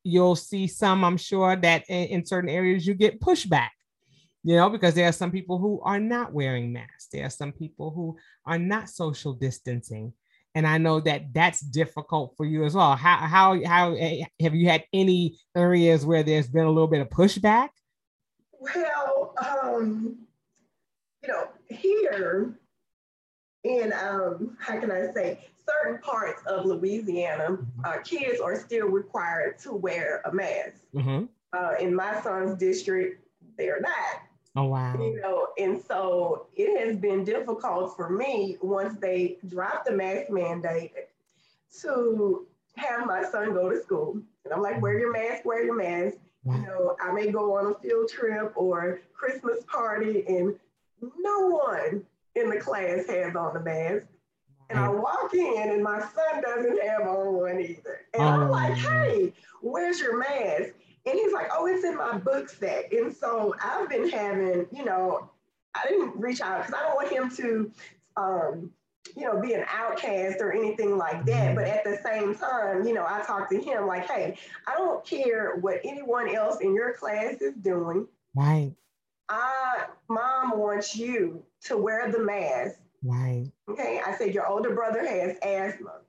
you'll 0.04 0.36
see 0.36 0.68
some 0.68 1.06
i'm 1.06 1.16
sure 1.16 1.56
that 1.56 1.86
in, 1.88 2.08
in, 2.08 2.26
certain 2.26 2.50
areas 2.50 2.86
you 2.86 2.94
get 2.94 3.22
pushback 3.22 3.70
you 4.46 4.56
know 4.56 4.70
because 4.70 4.94
there 4.94 5.10
are 5.10 5.12
some 5.12 5.32
people 5.32 5.58
who 5.58 5.82
are 5.82 6.00
not 6.00 6.32
wearing 6.32 6.72
masks 6.72 7.08
there 7.12 7.26
are 7.26 7.30
some 7.30 7.52
people 7.52 7.92
who 7.92 8.16
are 8.46 8.60
not 8.60 8.90
social 8.90 9.34
distancing 9.34 10.14
and 10.56 10.66
I 10.66 10.78
know 10.78 11.02
that 11.02 11.34
that's 11.34 11.60
difficult 11.60 12.34
for 12.38 12.46
you 12.46 12.64
as 12.64 12.74
well. 12.74 12.96
How 12.96 13.18
how 13.18 13.62
how 13.66 13.94
eh, 13.96 14.24
have 14.40 14.56
you 14.56 14.70
had 14.70 14.86
any 14.94 15.38
areas 15.54 16.06
where 16.06 16.24
there's 16.24 16.48
been 16.48 16.64
a 16.64 16.72
little 16.72 16.88
bit 16.88 17.02
of 17.02 17.10
pushback? 17.10 17.68
Well, 18.58 19.36
um, 19.38 20.18
you 21.22 21.28
know, 21.28 21.50
here 21.70 22.58
in 23.66 23.92
um, 23.94 24.56
how 24.62 24.80
can 24.80 24.92
I 24.92 25.12
say 25.14 25.46
certain 25.68 26.00
parts 26.00 26.42
of 26.48 26.66
Louisiana, 26.66 27.50
mm-hmm. 27.50 27.82
uh, 27.84 27.98
kids 28.04 28.40
are 28.40 28.56
still 28.58 28.88
required 28.88 29.60
to 29.60 29.74
wear 29.74 30.22
a 30.26 30.34
mask. 30.34 30.78
Mm-hmm. 30.96 31.26
Uh, 31.52 31.74
in 31.82 31.94
my 31.94 32.22
son's 32.22 32.58
district, 32.58 33.28
they're 33.58 33.82
not. 33.82 34.22
Oh 34.56 34.66
wow. 34.66 34.96
You 34.98 35.20
know, 35.22 35.48
and 35.58 35.82
so 35.86 36.48
it 36.56 36.86
has 36.86 36.98
been 36.98 37.26
difficult 37.26 37.96
for 37.96 38.10
me 38.10 38.58
once 38.62 38.98
they 39.00 39.38
dropped 39.48 39.86
the 39.86 39.92
mask 39.92 40.30
mandate 40.30 40.94
to 41.82 42.48
have 42.78 43.06
my 43.06 43.24
son 43.24 43.54
go 43.54 43.70
to 43.70 43.82
school. 43.82 44.22
And 44.46 44.54
I'm 44.54 44.62
like, 44.62 44.82
wear 44.82 44.98
your 44.98 45.12
mask, 45.12 45.44
wear 45.44 45.64
your 45.64 45.76
mask. 45.76 46.18
Wow. 46.44 46.56
You 46.56 46.62
know, 46.62 46.96
I 47.02 47.12
may 47.12 47.32
go 47.32 47.58
on 47.58 47.72
a 47.72 47.80
field 47.80 48.10
trip 48.10 48.54
or 48.56 49.02
Christmas 49.14 49.64
party 49.68 50.24
and 50.28 50.56
no 51.02 51.48
one 51.48 52.06
in 52.36 52.50
the 52.50 52.60
class 52.60 53.08
has 53.08 53.36
on 53.36 53.54
the 53.56 53.60
mask. 53.60 54.06
And 54.70 54.80
I 54.80 54.90
walk 54.90 55.34
in 55.34 55.70
and 55.70 55.84
my 55.84 56.00
son 56.00 56.42
doesn't 56.42 56.82
have 56.82 57.02
on 57.02 57.34
one 57.34 57.60
either. 57.60 58.02
And 58.14 58.24
oh. 58.24 58.28
I'm 58.28 58.50
like, 58.50 58.72
oh. 58.72 58.76
hey, 58.76 59.34
where's 59.62 60.00
your 60.00 60.18
mask? 60.18 60.74
And 61.06 61.16
he's 61.20 61.34
like, 61.34 61.50
oh, 61.54 61.68
it's 61.68 61.84
in 61.84 61.98
my 61.98 62.18
book 62.18 62.50
set. 62.50 62.92
And 62.92 63.16
so 63.16 63.56
I've 63.64 63.90
been 63.90 64.10
having, 64.10 64.66
you 64.72 64.84
know, 64.84 65.30
I 65.76 65.88
didn't 65.88 66.20
reach 66.20 66.42
out 66.42 66.66
because 66.66 66.74
I 66.74 66.84
don't 66.84 66.96
want 66.96 67.12
him 67.12 67.30
to, 67.38 67.72
um, 68.18 68.72
you 69.16 69.24
know, 69.24 69.40
be 69.40 69.54
an 69.54 69.66
outcast 69.70 70.38
or 70.40 70.52
anything 70.52 70.98
like 70.98 71.26
that. 71.26 71.48
Mm-hmm. 71.48 71.56
But 71.56 71.68
at 71.68 71.84
the 71.84 72.00
same 72.04 72.34
time, 72.36 72.88
you 72.88 72.94
know, 72.94 73.06
I 73.08 73.22
talk 73.22 73.50
to 73.52 73.60
him 73.60 73.86
like, 73.86 74.10
hey, 74.10 74.38
I 74.68 74.76
don't 74.76 75.06
care 75.06 75.58
what 75.58 75.80
anyone 75.84 76.34
else 76.34 76.60
in 76.62 76.74
your 76.74 76.94
class 76.94 77.36
is 77.42 77.54
doing. 77.56 78.08
Right. 78.36 78.74
I, 79.30 79.86
mom 80.10 80.58
wants 80.58 80.96
you 80.96 81.44
to 81.66 81.78
wear 81.78 82.12
the 82.12 82.20
mask. 82.20 82.80
Right. 83.04 83.52
Okay. 83.70 84.02
I 84.04 84.16
said, 84.18 84.34
your 84.34 84.48
older 84.48 84.74
brother 84.74 85.06
has 85.06 85.38
asthma. 85.44 86.00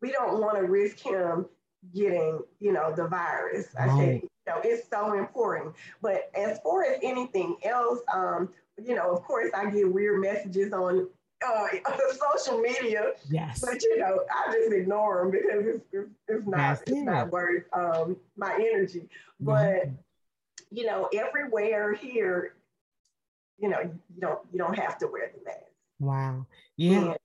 We 0.00 0.12
don't 0.12 0.40
want 0.40 0.56
to 0.56 0.64
risk 0.64 1.00
him 1.00 1.46
getting, 1.94 2.40
you 2.58 2.72
know, 2.72 2.92
the 2.94 3.06
virus. 3.08 3.68
I 3.78 3.86
right. 3.86 3.98
said, 3.98 4.22
you 4.22 4.28
know, 4.46 4.60
it's 4.64 4.88
so 4.88 5.14
important. 5.14 5.74
But 6.02 6.30
as 6.34 6.58
far 6.60 6.84
as 6.84 6.98
anything 7.02 7.56
else, 7.62 8.00
um, 8.12 8.50
you 8.82 8.94
know, 8.94 9.12
of 9.12 9.22
course, 9.22 9.50
I 9.54 9.70
get 9.70 9.92
weird 9.92 10.20
messages 10.20 10.72
on 10.72 11.08
uh, 11.46 11.66
social 12.34 12.58
media. 12.58 13.12
Yes. 13.30 13.60
But 13.60 13.82
you 13.82 13.98
know, 13.98 14.20
I 14.30 14.52
just 14.52 14.72
ignore 14.72 15.22
them 15.22 15.30
because 15.30 15.66
it's, 15.66 15.84
it's, 15.92 16.10
it's 16.28 16.46
not 16.46 16.80
it's 16.86 16.92
not 16.92 17.30
worth 17.30 17.64
um, 17.72 18.16
my 18.36 18.54
energy. 18.54 19.08
But 19.38 19.86
mm-hmm. 19.86 19.94
you 20.70 20.86
know, 20.86 21.08
everywhere 21.14 21.94
here, 21.94 22.54
you 23.58 23.68
know, 23.68 23.80
you 23.80 24.20
don't 24.20 24.40
you 24.52 24.58
don't 24.58 24.78
have 24.78 24.98
to 24.98 25.06
wear 25.06 25.30
the 25.34 25.44
mask. 25.44 25.60
Wow. 25.98 26.46
Yeah. 26.76 26.98
And, 26.98 27.16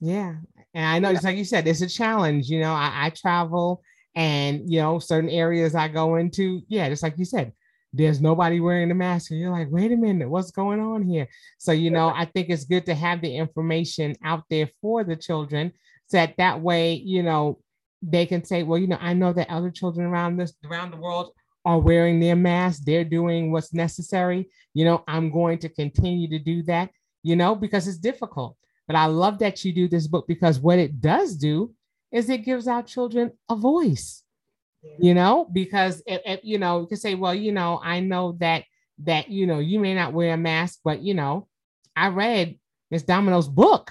yeah. 0.00 0.34
And 0.74 0.86
I 0.86 0.98
know, 0.98 1.12
just 1.12 1.24
like 1.24 1.36
you 1.36 1.44
said, 1.44 1.66
it's 1.66 1.80
a 1.80 1.86
challenge. 1.86 2.48
You 2.48 2.60
know, 2.60 2.72
I, 2.72 3.06
I 3.06 3.10
travel 3.10 3.82
and 4.14 4.70
you 4.70 4.80
know, 4.80 4.98
certain 4.98 5.30
areas 5.30 5.74
I 5.74 5.88
go 5.88 6.16
into, 6.16 6.62
yeah, 6.68 6.88
just 6.88 7.02
like 7.02 7.18
you 7.18 7.24
said, 7.24 7.52
there's 7.92 8.20
nobody 8.20 8.60
wearing 8.60 8.90
a 8.90 8.94
mask. 8.94 9.30
And 9.30 9.40
you're 9.40 9.50
like, 9.50 9.68
wait 9.70 9.92
a 9.92 9.96
minute, 9.96 10.28
what's 10.28 10.50
going 10.50 10.80
on 10.80 11.02
here? 11.02 11.28
So, 11.58 11.72
you 11.72 11.90
know, 11.90 12.08
I 12.08 12.24
think 12.24 12.48
it's 12.50 12.64
good 12.64 12.86
to 12.86 12.94
have 12.94 13.20
the 13.20 13.36
information 13.36 14.16
out 14.24 14.42
there 14.50 14.68
for 14.82 15.04
the 15.04 15.16
children 15.16 15.72
so 16.06 16.16
that 16.16 16.36
that 16.38 16.60
way, 16.60 16.94
you 16.94 17.22
know, 17.22 17.60
they 18.02 18.26
can 18.26 18.44
say, 18.44 18.62
well, 18.62 18.78
you 18.78 18.88
know, 18.88 18.98
I 19.00 19.14
know 19.14 19.32
that 19.32 19.48
other 19.48 19.70
children 19.70 20.06
around 20.06 20.36
this 20.36 20.52
around 20.68 20.90
the 20.90 20.96
world 20.98 21.32
are 21.64 21.78
wearing 21.78 22.20
their 22.20 22.36
masks, 22.36 22.84
they're 22.84 23.04
doing 23.04 23.50
what's 23.50 23.72
necessary. 23.72 24.50
You 24.74 24.84
know, 24.84 25.04
I'm 25.08 25.30
going 25.30 25.58
to 25.60 25.68
continue 25.68 26.28
to 26.28 26.38
do 26.38 26.62
that, 26.64 26.90
you 27.22 27.36
know, 27.36 27.54
because 27.54 27.88
it's 27.88 27.96
difficult. 27.96 28.56
But 28.86 28.96
I 28.96 29.06
love 29.06 29.38
that 29.38 29.64
you 29.64 29.72
do 29.72 29.88
this 29.88 30.06
book 30.06 30.26
because 30.28 30.60
what 30.60 30.78
it 30.78 31.00
does 31.00 31.36
do 31.36 31.72
is 32.14 32.30
it 32.30 32.44
gives 32.44 32.66
our 32.66 32.82
children 32.82 33.32
a 33.50 33.56
voice 33.56 34.24
you 34.98 35.14
know? 35.14 35.48
Because 35.52 36.02
it, 36.06 36.22
it, 36.24 36.44
you 36.44 36.58
know 36.58 36.80
you 36.80 36.86
can 36.86 36.96
say 36.96 37.14
well 37.14 37.34
you 37.34 37.52
know 37.52 37.80
i 37.82 38.00
know 38.00 38.36
that 38.40 38.64
that 39.02 39.28
you 39.28 39.46
know 39.46 39.58
you 39.58 39.80
may 39.80 39.94
not 39.94 40.12
wear 40.12 40.34
a 40.34 40.36
mask 40.36 40.80
but 40.84 41.02
you 41.02 41.14
know 41.14 41.48
i 41.96 42.06
read 42.06 42.56
miss 42.92 43.02
domino's 43.02 43.48
book 43.48 43.90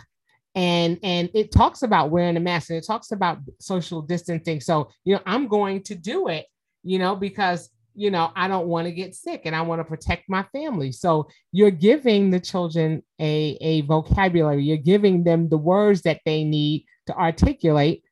and 0.56 0.98
and 1.04 1.30
it 1.34 1.52
talks 1.52 1.82
about 1.82 2.10
wearing 2.10 2.38
a 2.38 2.40
mask 2.40 2.70
and 2.70 2.78
it 2.78 2.86
talks 2.86 3.12
about 3.12 3.40
social 3.60 4.02
distancing. 4.02 4.62
So 4.62 4.90
you 5.04 5.16
know 5.16 5.22
i'm 5.26 5.48
going 5.48 5.84
to 5.84 5.96
do 5.96 6.28
it 6.28 6.46
you 6.84 7.00
know 7.00 7.16
because 7.16 7.70
you 7.96 8.10
know 8.12 8.32
i 8.36 8.48
don't 8.48 8.68
want 8.68 8.86
to 8.88 8.94
get 8.94 9.14
sick 9.14 9.42
and 9.46 9.56
i 9.56 9.62
want 9.62 9.80
to 9.80 9.84
protect 9.84 10.30
my 10.30 10.44
family. 10.54 10.92
So 10.92 11.28
you're 11.52 11.72
giving 11.72 12.30
the 12.30 12.40
children 12.40 13.04
a 13.20 13.58
a 13.62 13.82
vocabulary. 13.82 14.64
You're 14.64 14.78
giving 14.78 15.24
them 15.24 15.50
the 15.50 15.58
words 15.58 16.04
that 16.04 16.22
they 16.26 16.44
need 16.44 16.86
to 17.08 17.16
articulate 17.16 18.04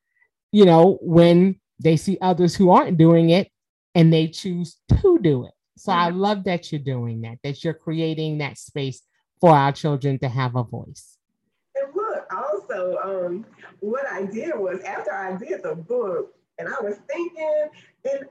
you 0.52 0.66
know, 0.66 0.98
when 1.02 1.60
they 1.80 1.98
see 1.98 2.18
others 2.22 2.56
who 2.56 2.72
aren't 2.72 2.98
doing 2.98 3.30
it 3.30 3.50
and 3.96 4.12
they 4.12 4.28
choose 4.28 4.78
to 4.90 5.20
do 5.20 5.46
it. 5.46 5.54
So 5.78 5.92
I 5.92 6.10
love 6.10 6.44
that 6.44 6.72
you're 6.72 6.80
doing 6.80 7.22
that, 7.22 7.40
that 7.44 7.64
you're 7.64 7.74
creating 7.74 8.38
that 8.38 8.58
space 8.58 9.02
for 9.40 9.52
our 9.52 9.72
children 9.72 10.20
to 10.20 10.30
have 10.30 10.56
a 10.56 10.64
voice. 10.64 11.18
And 11.76 11.94
look, 11.96 12.28
also, 12.32 12.98
um, 13.04 13.46
what 13.80 14.06
I 14.12 14.26
did 14.26 14.52
was 14.56 14.82
after 14.82 15.12
I 15.12 15.36
did 15.38 15.64
the 15.64 15.76
book, 15.76 16.36
and 16.60 16.68
I 16.68 16.80
was 16.82 16.98
thinking, 17.10 17.70
and 18.06 18.26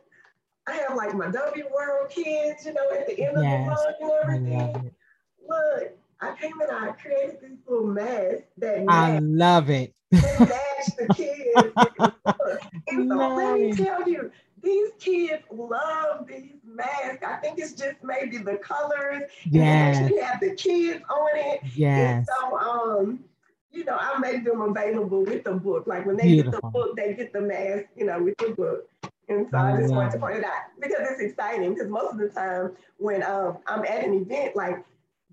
I 0.69 0.75
have 0.75 0.97
like 0.97 1.15
my 1.15 1.31
W 1.31 1.65
World 1.75 2.11
kids, 2.11 2.65
you 2.65 2.75
know, 2.75 2.89
at 2.93 3.09
the 3.09 3.21
end 3.21 3.37
yes, 3.43 3.69
of 3.69 3.95
the 3.99 4.07
month 4.07 4.29
and 4.29 4.53
everything. 4.53 4.91
Look, 5.49 5.99
I 6.21 6.37
came 6.37 6.61
and 6.61 6.71
I 6.71 6.93
created 6.93 7.39
this 7.41 7.59
little 7.67 7.87
mask 7.87 8.45
that 8.59 8.85
I 8.89 9.19
love 9.19 9.71
it. 9.71 9.93
match 10.81 10.97
the 10.97 11.15
kids. 11.15 12.17
and 12.89 13.09
so 13.09 13.17
let 13.17 13.61
me 13.61 13.73
tell 13.73 14.09
you, 14.09 14.31
these 14.63 14.91
kids 14.99 15.43
love 15.51 16.27
these 16.27 16.53
masks. 16.65 17.25
I 17.27 17.37
think 17.37 17.59
it's 17.59 17.73
just 17.73 17.97
maybe 18.03 18.39
the 18.39 18.57
colors. 18.57 19.23
Yeah. 19.45 19.63
actually 19.65 20.21
have 20.21 20.41
the 20.41 20.55
kids 20.55 21.03
on 21.09 21.29
it. 21.35 21.61
Yeah. 21.75 22.23
So 22.25 22.59
um, 22.59 23.21
you 23.73 23.85
know, 23.85 23.97
I 23.99 24.19
make 24.19 24.45
them 24.45 24.61
available 24.61 25.25
with 25.25 25.45
the 25.45 25.53
book. 25.53 25.87
Like 25.87 26.07
when 26.07 26.17
they 26.17 26.25
Beautiful. 26.25 26.53
get 26.53 26.63
the 26.63 26.69
book, 26.69 26.97
they 26.97 27.15
get 27.15 27.33
the 27.33 27.41
mask, 27.41 27.85
you 27.97 28.07
know, 28.07 28.23
with 28.23 28.37
the 28.39 28.51
book. 28.51 28.89
And 29.29 29.49
so 29.49 29.59
I, 29.59 29.77
I 29.77 29.81
just 29.81 29.95
wanted 29.95 30.13
to 30.13 30.19
point 30.19 30.39
it 30.39 30.45
out 30.45 30.63
because 30.81 31.07
it's 31.09 31.21
exciting. 31.21 31.75
Because 31.75 31.89
most 31.89 32.13
of 32.13 32.19
the 32.19 32.29
time 32.29 32.73
when 32.99 33.23
um, 33.23 33.59
I'm 33.67 33.85
at 33.85 34.05
an 34.05 34.15
event, 34.15 34.57
like 34.57 34.85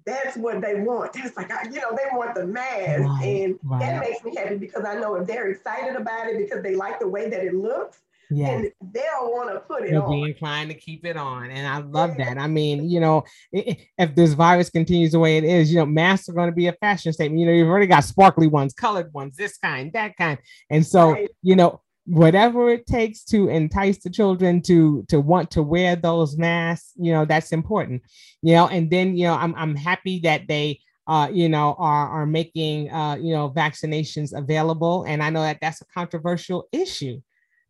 that's 0.08 0.38
what 0.38 0.62
they 0.62 0.76
want. 0.76 1.14
That's 1.14 1.36
like, 1.36 1.52
you 1.66 1.82
know, 1.82 1.92
they 1.92 2.18
want 2.18 2.34
the 2.34 2.48
mask. 2.48 3.02
Right, 3.02 3.26
and 3.26 3.60
right. 3.64 3.80
that 3.80 4.00
makes 4.00 4.24
me 4.24 4.36
happy 4.36 4.56
because 4.56 4.86
I 4.86 4.96
know 4.96 5.16
if 5.16 5.28
they're 5.28 5.50
excited 5.50 5.96
about 5.96 6.28
it 6.28 6.38
because 6.38 6.64
they 6.64 6.76
like 6.76 7.00
the 7.00 7.08
way 7.08 7.30
that 7.30 7.44
it 7.44 7.54
looks, 7.54 8.00
yeah. 8.32 8.50
and 8.50 8.72
they'll 8.94 9.32
want 9.32 9.54
to 9.54 9.60
put 9.60 9.84
it 9.84 9.92
They'll 9.92 10.04
on. 10.04 10.12
be 10.12 10.24
inclined 10.32 10.70
to 10.70 10.76
keep 10.76 11.06
it 11.06 11.18
on. 11.18 11.52
And 11.52 11.68
I 11.68 11.80
love 11.80 12.18
that. 12.18 12.38
I 12.38 12.48
mean, 12.48 12.90
you 12.90 13.00
know, 13.00 13.24
if 13.52 14.16
this 14.16 14.34
virus 14.34 14.70
continues 14.70 15.12
the 15.12 15.20
way 15.20 15.38
it 15.38 15.44
is, 15.44 15.72
you 15.72 15.78
know, 15.78 15.86
masks 15.86 16.30
are 16.30 16.34
going 16.34 16.50
to 16.50 16.56
be 16.56 16.68
a 16.68 16.74
fashion 16.74 17.12
statement. 17.14 17.40
You 17.40 17.48
know, 17.48 17.54
you've 17.54 17.68
already 17.68 17.88
got 17.88 18.04
sparkly 18.04 18.48
ones, 18.48 18.74
colored 18.74 19.14
ones, 19.14 19.36
this 19.36 19.58
kind, 19.58 19.92
that 19.94 20.16
kind. 20.18 20.40
And 20.70 20.86
so, 20.86 21.12
right. 21.12 21.30
you 21.42 21.56
know, 21.56 21.82
whatever 22.08 22.70
it 22.70 22.88
takes 22.88 23.24
to 23.26 23.50
entice 23.50 23.98
the 24.00 24.10
children 24.10 24.62
to 24.62 25.04
to 25.10 25.20
want 25.20 25.52
to 25.52 25.62
wear 25.62 25.96
those 25.96 26.38
masks 26.38 26.94
you 26.96 27.12
know 27.12 27.26
that's 27.26 27.52
important 27.52 28.02
you 28.42 28.54
know 28.54 28.68
and 28.70 28.90
then 28.90 29.18
you 29.18 29.26
know 29.26 29.34
i'm, 29.36 29.54
I'm 29.56 29.76
happy 29.76 30.20
that 30.20 30.48
they 30.48 30.80
uh, 31.08 31.30
you 31.32 31.48
know 31.50 31.76
are 31.80 32.10
are 32.10 32.26
making 32.26 32.92
uh, 32.92 33.16
you 33.16 33.34
know 33.34 33.50
vaccinations 33.50 34.38
available. 34.38 35.06
And 35.08 35.24
i 35.24 35.30
know 35.30 35.42
that 35.42 35.60
that's 35.62 35.82
a 35.82 35.86
controversial 35.86 36.68
issue 36.72 37.22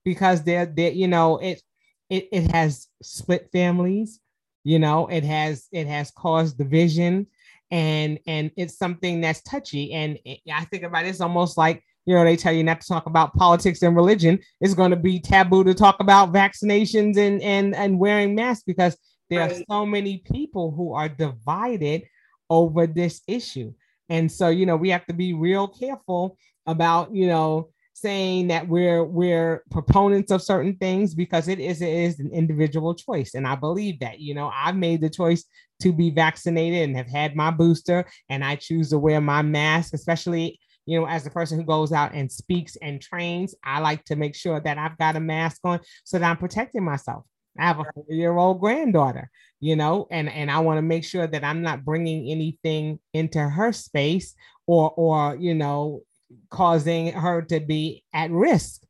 because 0.03 0.43
they're 0.43 0.65
they 0.65 0.91
you 0.91 1.07
know 1.07 1.37
it 1.37 1.61
it, 2.09 2.27
it 2.31 2.51
has 2.51 2.87
split 3.03 3.49
families 3.51 4.19
you 4.63 4.79
know 4.79 5.07
it 5.07 5.23
has 5.23 5.67
it 5.71 5.87
has 5.87 6.11
caused 6.11 6.57
division. 6.57 7.27
And 7.69 8.17
and 8.25 8.51
it's 8.55 8.77
something 8.77 9.19
that's 9.21 9.41
touchy. 9.41 9.91
And 9.93 10.17
it, 10.25 10.39
i 10.51 10.63
think 10.65 10.83
about 10.83 11.05
it, 11.05 11.09
it's 11.09 11.21
almost 11.21 11.57
like 11.57 11.83
you 12.07 12.15
know, 12.15 12.23
they 12.23 12.37
tell 12.37 12.53
you 12.53 12.63
not 12.63 12.79
to 12.79 12.87
talk 12.87 13.05
about 13.05 13.35
politics 13.35 13.81
and 13.81 13.93
religion. 13.93 14.39
It's 14.61 14.73
going 14.73 14.91
to 14.91 14.97
be 14.97 15.19
taboo 15.19 15.65
to 15.65 15.73
talk 15.73 15.97
about 15.99 16.31
vaccinations 16.31 17.17
and 17.17 17.41
and 17.41 17.75
and 17.75 17.99
wearing 17.99 18.33
masks 18.33 18.63
because 18.65 18.97
there 19.29 19.41
right. 19.41 19.51
are 19.51 19.63
so 19.69 19.85
many 19.85 20.23
people 20.31 20.71
who 20.71 20.93
are 20.93 21.09
divided 21.09 22.03
over 22.49 22.87
this 22.87 23.21
issue. 23.27 23.73
And 24.07 24.31
so, 24.31 24.47
you 24.47 24.65
know, 24.65 24.77
we 24.77 24.89
have 24.89 25.05
to 25.07 25.13
be 25.13 25.33
real 25.33 25.67
careful 25.67 26.37
about, 26.65 27.13
you 27.13 27.27
know, 27.27 27.71
saying 27.93 28.47
that 28.47 28.69
we're 28.69 29.03
we're 29.03 29.63
proponents 29.69 30.31
of 30.31 30.41
certain 30.41 30.77
things 30.77 31.13
because 31.13 31.49
it 31.49 31.59
is 31.59 31.81
it 31.81 31.89
is 31.89 32.19
an 32.19 32.29
individual 32.31 32.93
choice 32.93 33.33
and 33.33 33.47
i 33.47 33.55
believe 33.55 33.99
that 33.99 34.19
you 34.19 34.35
know 34.35 34.51
i've 34.53 34.75
made 34.75 35.01
the 35.01 35.09
choice 35.09 35.45
to 35.81 35.91
be 35.91 36.11
vaccinated 36.11 36.83
and 36.83 36.95
have 36.95 37.09
had 37.09 37.35
my 37.35 37.49
booster 37.49 38.05
and 38.29 38.45
i 38.45 38.55
choose 38.55 38.91
to 38.91 38.99
wear 38.99 39.19
my 39.19 39.41
mask 39.41 39.95
especially 39.95 40.59
you 40.87 40.97
know, 40.99 41.05
as 41.05 41.25
the 41.25 41.29
person 41.29 41.59
who 41.59 41.65
goes 41.65 41.91
out 41.91 42.13
and 42.13 42.31
speaks 42.31 42.77
and 42.77 43.01
trains, 43.01 43.53
I 43.63 43.79
like 43.79 44.05
to 44.05 44.15
make 44.15 44.33
sure 44.33 44.59
that 44.61 44.77
I've 44.77 44.97
got 44.97 45.17
a 45.17 45.19
mask 45.19 45.59
on 45.65 45.81
so 46.05 46.17
that 46.17 46.27
I'm 46.27 46.37
protecting 46.37 46.83
myself. 46.83 47.25
I 47.59 47.65
have 47.65 47.79
a 47.79 47.85
four 47.93 48.05
year 48.09 48.37
old 48.37 48.61
granddaughter, 48.61 49.29
you 49.59 49.75
know, 49.75 50.07
and, 50.11 50.29
and 50.29 50.49
I 50.49 50.59
want 50.59 50.77
to 50.77 50.81
make 50.81 51.03
sure 51.03 51.27
that 51.27 51.43
I'm 51.43 51.61
not 51.61 51.83
bringing 51.83 52.31
anything 52.31 52.99
into 53.13 53.39
her 53.39 53.73
space 53.73 54.33
or, 54.65 54.91
or, 54.91 55.35
you 55.35 55.53
know, 55.53 56.03
causing 56.49 57.11
her 57.11 57.41
to 57.41 57.59
be 57.59 58.05
at 58.13 58.31
risk, 58.31 58.83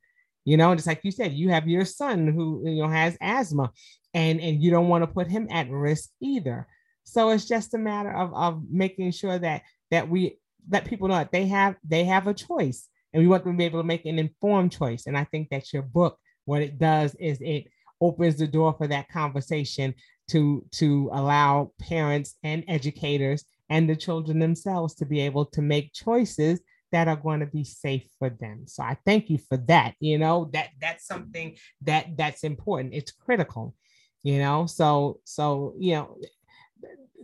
you 0.46 0.56
know, 0.56 0.76
just 0.76 0.88
like 0.88 1.02
you 1.04 1.12
said, 1.12 1.34
you 1.34 1.50
have 1.50 1.68
your 1.68 1.86
son 1.86 2.28
who, 2.28 2.62
you 2.64 2.84
know, 2.84 2.90
has 2.90 3.18
asthma 3.22 3.72
and, 4.14 4.40
and 4.40 4.62
you 4.62 4.70
don't 4.70 4.88
want 4.88 5.02
to 5.02 5.08
put 5.08 5.28
him 5.28 5.48
at 5.50 5.70
risk 5.72 6.10
either. 6.22 6.68
So 7.06 7.32
it's 7.32 7.48
just 7.48 7.74
a 7.74 7.80
matter 7.80 8.12
of, 8.12 8.36
of 8.36 8.62
making 8.70 9.12
sure 9.12 9.40
that, 9.40 9.64
that 9.90 10.10
we 10.10 10.38
let 10.70 10.86
people 10.86 11.08
know 11.08 11.16
that 11.16 11.32
they 11.32 11.48
have 11.48 11.76
they 11.88 12.04
have 12.06 12.28
a 12.28 12.34
choice 12.34 12.88
and 13.14 13.22
we 13.22 13.28
want 13.28 13.44
them 13.44 13.54
to 13.54 13.58
be 13.58 13.66
able 13.66 13.80
to 13.80 13.88
make 13.88 14.06
an 14.06 14.20
informed 14.20 14.72
choice. 14.72 15.08
And 15.08 15.18
i 15.18 15.24
think 15.26 15.50
that 15.50 15.74
your 15.74 15.84
book 15.84 16.18
what 16.46 16.62
it 16.62 16.80
does 16.80 17.16
is 17.16 17.40
it 17.42 17.66
opens 18.00 18.38
the 18.38 18.48
door 18.48 18.74
for 18.78 18.88
that 18.88 19.10
conversation 19.10 19.94
to 20.30 20.66
to 20.72 21.10
allow 21.14 21.72
parents 21.80 22.36
and 22.44 22.64
educators 22.68 23.46
and 23.70 23.90
the 23.90 23.96
children 23.96 24.40
themselves 24.40 24.96
to 24.96 25.06
be 25.06 25.20
able 25.20 25.46
to 25.46 25.62
make 25.62 25.94
choices 25.94 26.60
that 26.94 27.10
are 27.10 27.18
going 27.18 27.42
to 27.42 27.46
be 27.46 27.66
safe 27.66 28.06
for 28.18 28.30
them. 28.30 28.64
So 28.66 28.84
i 28.84 28.98
thank 29.06 29.30
you 29.30 29.40
for 29.50 29.58
that 29.68 29.96
you 30.00 30.18
know 30.18 30.50
that 30.54 30.70
that's 30.80 31.06
something 31.06 31.56
that 31.82 32.18
that's 32.18 32.44
important. 32.44 32.94
It's 32.94 33.12
critical 33.12 33.76
you 34.24 34.40
know? 34.40 34.66
So 34.66 35.22
so 35.24 35.74
you 35.80 35.94
know 35.94 36.18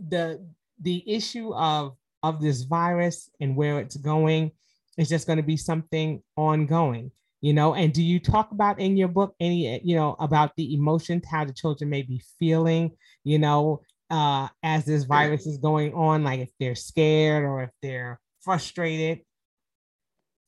the 0.10 0.46
the 0.82 1.04
issue 1.06 1.54
of 1.54 1.96
of 2.24 2.42
this 2.42 2.64
virus 2.64 3.30
and 3.40 3.56
where 3.56 3.80
it's 3.80 3.98
going. 3.98 4.52
Is 4.98 5.10
just 5.10 5.26
going 5.26 5.38
to 5.38 5.44
be 5.44 5.58
something 5.58 6.22
ongoing 6.38 7.12
you 7.44 7.52
know? 7.52 7.76
And 7.76 7.94
do 7.94 8.02
you 8.02 8.20
talk 8.20 8.52
about 8.52 8.80
in 8.80 8.96
your 8.96 9.10
book 9.10 9.36
any 9.40 9.80
you 9.84 9.96
know 9.96 10.16
about 10.18 10.56
the 10.56 10.74
emotions 10.74 11.26
how 11.30 11.46
the 11.46 11.54
children 11.54 11.90
may 11.90 12.02
be 12.02 12.24
feeling 12.40 12.92
you 13.24 13.38
know 13.38 13.82
uh 14.10 14.48
as 14.64 14.86
this 14.86 15.04
virus 15.04 15.46
is 15.46 15.58
going 15.58 15.94
on 15.94 16.24
like 16.24 16.40
if 16.40 16.50
they're 16.60 16.74
scared 16.74 17.44
or 17.44 17.64
if 17.64 17.70
they're 17.84 18.20
frustrated? 18.40 19.20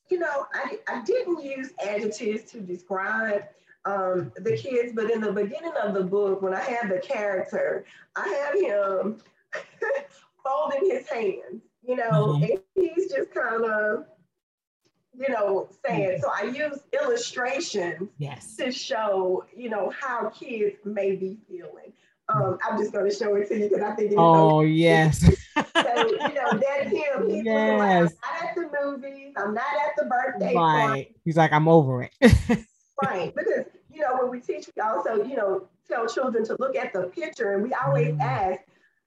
You 0.10 0.20
know 0.20 0.48
i, 0.54 0.80
I 0.88 1.04
didn't 1.04 1.44
use 1.44 1.72
adjectives 1.86 2.50
to 2.52 2.62
describe 2.62 3.44
um, 3.86 4.32
the 4.38 4.58
kids 4.58 4.94
but 4.96 5.12
in 5.12 5.22
the 5.22 5.32
beginning 5.32 5.74
of 5.84 5.94
the 5.94 6.04
book 6.04 6.42
when 6.42 6.56
i 6.56 6.60
had 6.60 6.90
the 6.90 7.00
character 7.00 7.86
i 8.16 8.28
had 8.28 8.56
him 8.60 9.18
folding 10.46 10.90
his 10.90 11.08
hands, 11.10 11.62
you 11.84 11.96
know, 11.96 12.12
mm-hmm. 12.12 12.44
and 12.44 12.60
he's 12.76 13.12
just 13.12 13.34
kind 13.34 13.66
of, 13.66 14.06
you 15.14 15.30
know, 15.30 15.70
saying. 15.86 16.20
So 16.22 16.30
I 16.34 16.44
use 16.44 16.80
illustrations 16.94 18.10
yes. 18.18 18.56
to 18.58 18.72
show, 18.72 19.46
you 19.56 19.70
know, 19.70 19.92
how 19.98 20.30
kids 20.30 20.78
may 20.86 21.16
be 21.16 21.38
feeling. 21.48 21.94
Um, 22.28 22.58
I'm 22.68 22.80
just 22.80 22.92
going 22.92 23.10
to 23.10 23.16
show 23.16 23.36
it 23.36 23.48
to 23.50 23.58
you 23.58 23.70
because 23.70 23.84
I 23.84 23.96
think. 23.96 24.14
Oh 24.18 24.62
yes. 24.62 25.20
so 25.56 26.08
you 26.08 26.34
know 26.34 26.60
that's 26.60 26.90
him. 26.90 27.30
He's 27.30 27.46
yes. 27.46 27.80
like, 27.80 27.92
I'm 27.92 28.04
not 28.04 28.50
at 28.50 28.56
the 28.56 28.70
movies. 28.84 29.34
I'm 29.38 29.54
not 29.54 29.64
at 29.64 29.92
the 29.96 30.06
birthday. 30.06 30.56
Right. 30.56 30.88
Party. 30.88 31.16
He's 31.24 31.38
like, 31.38 31.54
I'm 31.54 31.68
over 31.68 32.02
it. 32.02 32.14
right, 33.04 33.34
because 33.36 33.66
you 33.94 34.02
know 34.02 34.18
when 34.20 34.32
we 34.32 34.40
teach, 34.40 34.68
we 34.76 34.82
also 34.82 35.24
you 35.24 35.36
know 35.36 35.68
tell 35.88 36.08
children 36.08 36.44
to 36.46 36.56
look 36.60 36.76
at 36.76 36.94
the 36.94 37.04
picture, 37.16 37.54
and 37.54 37.64
we 37.64 37.74
always 37.74 38.14
mm. 38.16 38.22
ask, 38.22 38.60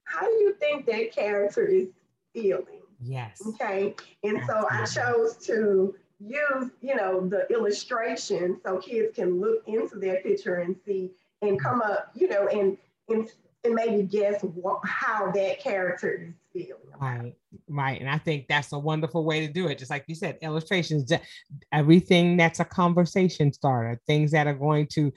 how 0.09 0.21
do 0.21 0.33
you 0.35 0.53
think 0.59 0.85
that 0.87 1.13
character 1.13 1.65
is 1.65 1.87
feeling? 2.33 2.81
Yes. 3.01 3.41
Okay. 3.45 3.95
And 4.23 4.41
so 4.47 4.67
I 4.69 4.85
chose 4.85 5.37
to 5.45 5.95
use, 6.19 6.71
you 6.81 6.95
know, 6.95 7.27
the 7.27 7.47
illustration 7.49 8.59
so 8.63 8.77
kids 8.79 9.15
can 9.15 9.39
look 9.39 9.63
into 9.67 9.97
their 9.97 10.21
picture 10.21 10.55
and 10.55 10.75
see 10.85 11.11
and 11.41 11.61
come 11.61 11.81
up, 11.81 12.11
you 12.13 12.27
know, 12.27 12.47
and 12.47 12.77
and, 13.07 13.29
and 13.63 13.73
maybe 13.73 14.03
guess 14.03 14.41
what, 14.43 14.81
how 14.85 15.31
that 15.31 15.59
character 15.59 16.27
is 16.27 16.33
feeling. 16.53 16.73
Right, 17.01 17.33
right. 17.69 17.99
And 17.99 18.09
I 18.09 18.17
think 18.17 18.47
that's 18.49 18.73
a 18.73 18.79
wonderful 18.79 19.23
way 19.23 19.45
to 19.45 19.51
do 19.51 19.67
it. 19.67 19.77
Just 19.77 19.89
like 19.89 20.03
you 20.07 20.15
said, 20.15 20.37
illustrations, 20.41 21.11
everything 21.71 22.35
that's 22.35 22.59
a 22.59 22.65
conversation 22.65 23.53
starter, 23.53 24.01
things 24.05 24.31
that 24.31 24.47
are 24.47 24.53
going 24.53 24.87
to, 24.93 25.13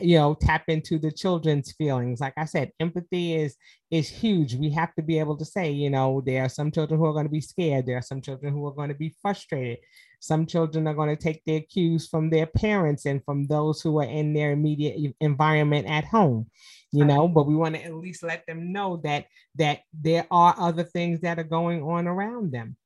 you 0.00 0.18
know, 0.18 0.34
tap 0.40 0.64
into 0.68 0.98
the 0.98 1.10
children's 1.10 1.72
feelings. 1.72 2.20
Like 2.20 2.34
I 2.36 2.44
said, 2.44 2.70
empathy 2.78 3.34
is 3.34 3.56
is 3.90 4.08
huge. 4.08 4.54
We 4.54 4.70
have 4.70 4.94
to 4.94 5.02
be 5.02 5.18
able 5.18 5.36
to 5.36 5.44
say, 5.44 5.70
you 5.70 5.90
know, 5.90 6.22
there 6.24 6.44
are 6.44 6.48
some 6.48 6.70
children 6.70 6.98
who 6.98 7.06
are 7.06 7.12
going 7.12 7.26
to 7.26 7.30
be 7.30 7.40
scared. 7.40 7.86
There 7.86 7.98
are 7.98 8.02
some 8.02 8.20
children 8.20 8.52
who 8.52 8.66
are 8.66 8.74
going 8.74 8.88
to 8.88 8.94
be 8.94 9.14
frustrated. 9.22 9.78
Some 10.24 10.46
children 10.46 10.86
are 10.86 10.94
going 10.94 11.14
to 11.14 11.22
take 11.22 11.44
their 11.44 11.60
cues 11.60 12.08
from 12.08 12.30
their 12.30 12.46
parents 12.46 13.06
and 13.06 13.24
from 13.24 13.46
those 13.46 13.80
who 13.80 13.98
are 14.00 14.04
in 14.04 14.32
their 14.32 14.52
immediate 14.52 15.14
environment 15.20 15.86
at 15.86 16.04
home 16.04 16.46
you 16.94 17.04
know 17.04 17.26
but 17.26 17.46
we 17.46 17.56
want 17.56 17.74
to 17.74 17.84
at 17.84 17.94
least 17.94 18.22
let 18.22 18.46
them 18.46 18.72
know 18.72 19.00
that 19.02 19.26
that 19.56 19.80
there 19.92 20.26
are 20.30 20.54
other 20.58 20.84
things 20.84 21.20
that 21.20 21.38
are 21.38 21.44
going 21.44 21.82
on 21.82 22.06
around 22.06 22.52
them. 22.52 22.76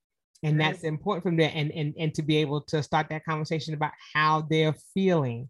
And 0.43 0.61
that's 0.61 0.85
important 0.85 1.25
from 1.25 1.37
there 1.37 1.51
and, 1.53 1.73
and 1.73 1.95
and 1.99 2.15
to 2.15 2.23
be 2.23 2.37
able 2.37 2.61
to 2.63 2.83
start 2.83 3.09
that 3.11 3.25
conversation 3.25 3.75
about 3.75 3.93
how 4.15 4.47
they're 4.49 4.75
feeling 4.95 5.49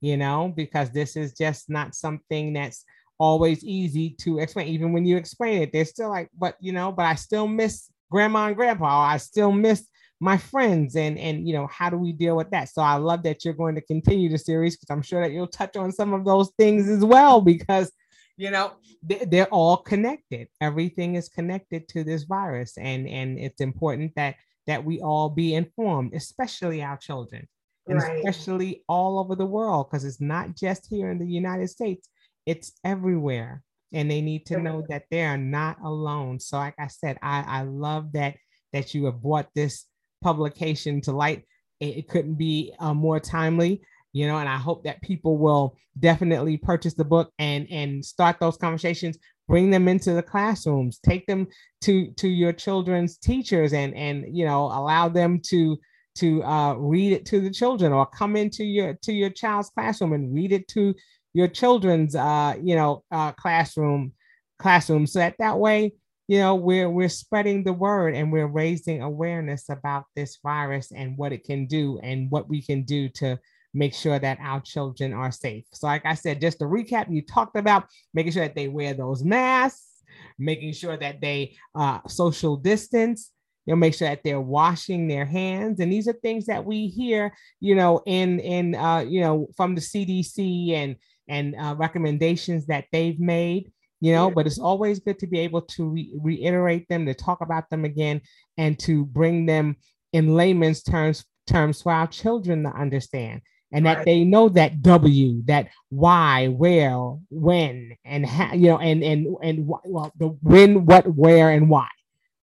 you 0.00 0.16
know 0.16 0.52
because 0.56 0.90
this 0.90 1.16
is 1.16 1.32
just 1.34 1.68
not 1.68 1.94
something 1.94 2.52
that's 2.52 2.84
always 3.18 3.64
easy 3.64 4.10
to 4.20 4.38
explain. 4.38 4.68
Even 4.68 4.92
when 4.92 5.04
you 5.04 5.16
explain 5.16 5.62
it 5.62 5.72
they're 5.72 5.84
still 5.84 6.08
like 6.08 6.30
but 6.38 6.56
you 6.60 6.72
know 6.72 6.92
but 6.92 7.04
i 7.04 7.16
still 7.16 7.48
miss 7.48 7.90
grandma 8.10 8.46
and 8.46 8.56
grandpa 8.56 9.00
i 9.00 9.16
still 9.16 9.50
miss 9.50 9.86
my 10.20 10.36
friends 10.36 10.96
and 10.96 11.18
and 11.18 11.46
you 11.46 11.54
know 11.54 11.66
how 11.68 11.88
do 11.88 11.96
we 11.96 12.12
deal 12.12 12.36
with 12.36 12.50
that? 12.50 12.68
So 12.68 12.82
i 12.82 12.94
love 12.94 13.22
that 13.22 13.44
you're 13.44 13.54
going 13.54 13.74
to 13.74 13.80
continue 13.80 14.28
the 14.28 14.38
series 14.38 14.76
because 14.76 14.90
i'm 14.90 15.02
sure 15.02 15.22
that 15.22 15.32
you'll 15.32 15.46
touch 15.46 15.76
on 15.76 15.92
some 15.92 16.12
of 16.12 16.24
those 16.24 16.50
things 16.58 16.88
as 16.88 17.04
well 17.04 17.40
because 17.40 17.92
you 18.36 18.50
know 18.50 18.72
they're 19.02 19.46
all 19.46 19.76
connected. 19.76 20.48
Everything 20.60 21.14
is 21.14 21.28
connected 21.28 21.88
to 21.88 22.04
this 22.04 22.24
virus 22.24 22.76
and 22.78 23.08
and 23.08 23.38
it's 23.38 23.60
important 23.60 24.12
that 24.16 24.36
that 24.66 24.84
we 24.84 25.00
all 25.00 25.30
be 25.30 25.54
informed 25.54 26.14
especially 26.14 26.82
our 26.82 26.96
children 26.96 27.46
and 27.86 27.98
right. 27.98 28.18
especially 28.18 28.84
all 28.88 29.18
over 29.18 29.34
the 29.34 29.46
world 29.46 29.88
because 29.88 30.04
it's 30.04 30.20
not 30.20 30.54
just 30.54 30.86
here 30.90 31.10
in 31.10 31.18
the 31.18 31.26
united 31.26 31.68
states 31.68 32.10
it's 32.44 32.72
everywhere 32.84 33.62
and 33.92 34.10
they 34.10 34.20
need 34.20 34.46
to 34.46 34.58
know 34.58 34.84
that 34.88 35.04
they 35.10 35.22
are 35.22 35.38
not 35.38 35.78
alone. 35.82 36.38
So 36.40 36.58
like 36.58 36.74
i 36.78 36.86
said 36.86 37.18
i 37.22 37.44
i 37.46 37.62
love 37.62 38.12
that 38.12 38.36
that 38.72 38.94
you 38.94 39.06
have 39.06 39.22
brought 39.22 39.48
this 39.54 39.86
publication 40.22 41.00
to 41.02 41.12
light. 41.12 41.44
It, 41.80 41.98
it 41.98 42.08
couldn't 42.08 42.34
be 42.34 42.72
uh, 42.78 42.94
more 42.94 43.20
timely, 43.20 43.82
you 44.12 44.26
know, 44.26 44.38
and 44.38 44.48
I 44.48 44.56
hope 44.56 44.84
that 44.84 45.02
people 45.02 45.38
will 45.38 45.76
definitely 45.98 46.56
purchase 46.56 46.94
the 46.94 47.04
book 47.04 47.32
and 47.38 47.66
and 47.70 48.04
start 48.04 48.36
those 48.40 48.56
conversations 48.56 49.18
bring 49.48 49.70
them 49.70 49.88
into 49.88 50.12
the 50.12 50.22
classrooms 50.22 50.98
take 50.98 51.26
them 51.26 51.46
to 51.80 52.12
to 52.12 52.28
your 52.28 52.52
children's 52.52 53.16
teachers 53.16 53.72
and 53.72 53.94
and 53.94 54.24
you 54.30 54.44
know 54.44 54.66
allow 54.66 55.08
them 55.08 55.40
to 55.40 55.76
to 56.14 56.42
uh, 56.42 56.74
read 56.74 57.12
it 57.12 57.24
to 57.24 57.40
the 57.40 57.50
children 57.50 57.92
or 57.92 58.04
come 58.04 58.36
into 58.36 58.64
your 58.64 58.94
to 59.02 59.12
your 59.12 59.30
child's 59.30 59.70
classroom 59.70 60.12
and 60.12 60.34
read 60.34 60.52
it 60.52 60.66
to 60.68 60.94
your 61.32 61.48
children's 61.48 62.14
uh, 62.14 62.54
you 62.62 62.74
know 62.74 63.02
uh, 63.10 63.32
classroom 63.32 64.12
classroom 64.58 65.06
so 65.06 65.20
that 65.20 65.34
that 65.38 65.58
way 65.58 65.92
you 66.28 66.38
know 66.38 66.54
we're 66.54 66.90
we're 66.90 67.08
spreading 67.08 67.64
the 67.64 67.72
word 67.72 68.14
and 68.14 68.30
we're 68.30 68.46
raising 68.46 69.02
awareness 69.02 69.68
about 69.70 70.04
this 70.14 70.38
virus 70.42 70.92
and 70.92 71.16
what 71.16 71.32
it 71.32 71.44
can 71.44 71.66
do 71.66 71.98
and 72.02 72.30
what 72.30 72.48
we 72.48 72.62
can 72.62 72.82
do 72.82 73.08
to 73.08 73.38
make 73.74 73.94
sure 73.94 74.18
that 74.18 74.38
our 74.40 74.60
children 74.60 75.12
are 75.12 75.32
safe. 75.32 75.64
So, 75.72 75.86
like 75.86 76.04
I 76.04 76.14
said, 76.14 76.40
just 76.40 76.58
to 76.58 76.66
recap, 76.66 77.06
you 77.10 77.22
talked 77.22 77.56
about 77.56 77.86
making 78.14 78.32
sure 78.32 78.42
that 78.42 78.54
they 78.54 78.68
wear 78.68 78.94
those 78.94 79.24
masks, 79.24 80.02
making 80.38 80.72
sure 80.72 80.96
that 80.96 81.20
they 81.20 81.56
uh, 81.74 82.00
social 82.06 82.56
distance, 82.56 83.30
you 83.66 83.72
know, 83.72 83.76
make 83.76 83.94
sure 83.94 84.08
that 84.08 84.22
they're 84.24 84.40
washing 84.40 85.08
their 85.08 85.24
hands. 85.24 85.80
And 85.80 85.92
these 85.92 86.08
are 86.08 86.14
things 86.14 86.46
that 86.46 86.64
we 86.64 86.88
hear, 86.88 87.32
you 87.60 87.74
know, 87.74 88.02
in 88.06 88.40
in 88.40 88.74
uh, 88.74 89.00
you 89.00 89.20
know 89.20 89.48
from 89.56 89.74
the 89.74 89.80
CDC 89.80 90.72
and 90.72 90.96
and 91.28 91.54
uh, 91.56 91.74
recommendations 91.78 92.66
that 92.66 92.86
they've 92.92 93.20
made 93.20 93.70
you 94.00 94.12
know, 94.12 94.28
yeah. 94.28 94.34
but 94.34 94.46
it's 94.46 94.58
always 94.58 95.00
good 95.00 95.18
to 95.18 95.26
be 95.26 95.40
able 95.40 95.62
to 95.62 95.88
re- 95.88 96.12
reiterate 96.22 96.88
them, 96.88 97.06
to 97.06 97.14
talk 97.14 97.40
about 97.40 97.68
them 97.70 97.84
again, 97.84 98.20
and 98.56 98.78
to 98.80 99.04
bring 99.06 99.46
them 99.46 99.76
in 100.12 100.34
layman's 100.34 100.82
terms 100.82 101.24
terms 101.46 101.82
for 101.82 101.92
our 101.92 102.06
children 102.06 102.62
to 102.62 102.70
understand 102.70 103.40
and 103.72 103.84
right. 103.84 103.96
that 103.96 104.04
they 104.04 104.24
know 104.24 104.48
that 104.48 104.82
W, 104.82 105.42
that 105.44 105.68
why, 105.90 106.48
where, 106.48 107.16
when, 107.30 107.96
and 108.04 108.24
how, 108.24 108.54
you 108.54 108.68
know, 108.68 108.78
and 108.78 109.02
and 109.02 109.36
and 109.42 109.66
well, 109.66 110.12
the 110.18 110.28
when, 110.42 110.86
what, 110.86 111.06
where, 111.14 111.50
and 111.50 111.68
why. 111.68 111.88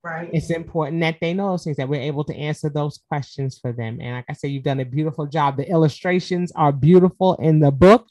Right. 0.03 0.29
It's 0.34 0.51
important 0.51 1.01
that 1.01 1.17
they 1.19 1.34
know 1.34 1.51
those 1.51 1.63
things 1.63 1.77
that 1.77 1.89
we're 1.89 2.01
able 2.01 2.23
to 2.25 2.36
answer 2.36 2.69
those 2.69 2.99
questions 3.10 3.58
for 3.58 3.71
them. 3.71 3.97
And 3.99 4.15
like 4.15 4.25
I 4.29 4.34
said, 4.34 4.51
you've 4.51 4.63
done 4.63 4.79
a 4.79 4.86
beautiful 4.86 5.25
job. 5.25 5.58
The 5.58 5.67
illustrations 5.67 6.51
are 6.51 6.71
beautiful 6.71 7.36
in 7.36 7.60
the 7.60 7.71
book. 7.71 8.08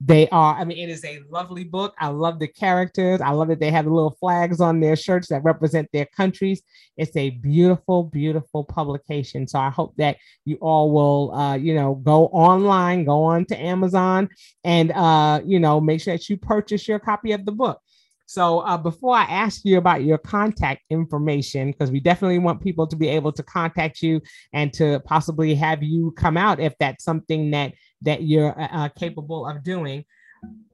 They 0.00 0.28
are, 0.28 0.54
I 0.54 0.64
mean, 0.64 0.78
it 0.78 0.90
is 0.90 1.04
a 1.04 1.20
lovely 1.28 1.64
book. 1.64 1.92
I 1.98 2.06
love 2.08 2.38
the 2.38 2.46
characters. 2.46 3.20
I 3.20 3.30
love 3.30 3.48
that 3.48 3.58
they 3.58 3.72
have 3.72 3.84
the 3.84 3.90
little 3.90 4.16
flags 4.20 4.60
on 4.60 4.78
their 4.78 4.94
shirts 4.94 5.28
that 5.28 5.42
represent 5.42 5.88
their 5.92 6.06
countries. 6.06 6.62
It's 6.96 7.16
a 7.16 7.30
beautiful, 7.30 8.04
beautiful 8.04 8.62
publication. 8.62 9.48
So 9.48 9.58
I 9.58 9.70
hope 9.70 9.94
that 9.96 10.16
you 10.44 10.56
all 10.60 10.92
will, 10.92 11.34
uh, 11.34 11.56
you 11.56 11.74
know, 11.74 11.96
go 11.96 12.26
online, 12.26 13.04
go 13.04 13.24
on 13.24 13.44
to 13.46 13.60
Amazon, 13.60 14.28
and, 14.62 14.92
uh, 14.92 15.40
you 15.44 15.58
know, 15.58 15.80
make 15.80 16.00
sure 16.00 16.14
that 16.14 16.28
you 16.28 16.36
purchase 16.36 16.86
your 16.86 17.00
copy 17.00 17.32
of 17.32 17.44
the 17.44 17.52
book. 17.52 17.80
So 18.26 18.58
uh, 18.58 18.76
before 18.76 19.16
I 19.16 19.24
ask 19.24 19.64
you 19.64 19.78
about 19.78 20.04
your 20.04 20.18
contact 20.18 20.82
information, 20.90 21.70
because 21.70 21.90
we 21.90 21.98
definitely 21.98 22.38
want 22.38 22.62
people 22.62 22.86
to 22.86 22.94
be 22.94 23.08
able 23.08 23.32
to 23.32 23.42
contact 23.42 24.02
you 24.02 24.20
and 24.52 24.70
to 24.74 25.00
possibly 25.06 25.54
have 25.54 25.82
you 25.82 26.12
come 26.12 26.36
out 26.36 26.60
if 26.60 26.74
that's 26.78 27.04
something 27.04 27.50
that 27.52 27.72
that 28.02 28.22
you're 28.22 28.58
uh, 28.58 28.68
uh, 28.70 28.88
capable 28.90 29.46
of 29.46 29.62
doing. 29.62 30.04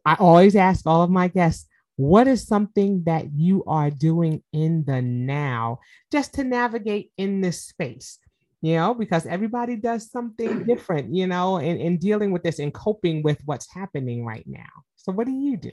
I 0.04 0.16
always 0.18 0.56
ask 0.56 0.86
all 0.86 1.02
of 1.02 1.10
my 1.10 1.28
guests, 1.28 1.66
what 1.96 2.26
is 2.26 2.46
something 2.46 3.04
that 3.04 3.32
you 3.34 3.64
are 3.66 3.90
doing 3.90 4.42
in 4.52 4.84
the 4.84 5.00
now 5.00 5.78
just 6.10 6.34
to 6.34 6.44
navigate 6.44 7.12
in 7.16 7.40
this 7.40 7.62
space? 7.62 8.18
You 8.62 8.76
know, 8.76 8.94
because 8.94 9.26
everybody 9.26 9.76
does 9.76 10.10
something 10.10 10.64
different, 10.66 11.14
you 11.14 11.26
know, 11.26 11.58
in, 11.58 11.78
in 11.78 11.98
dealing 11.98 12.32
with 12.32 12.42
this 12.42 12.58
and 12.58 12.72
coping 12.72 13.22
with 13.22 13.38
what's 13.44 13.72
happening 13.72 14.24
right 14.24 14.44
now. 14.46 14.64
So, 14.96 15.12
what 15.12 15.26
do 15.26 15.32
you 15.32 15.56
do? 15.56 15.72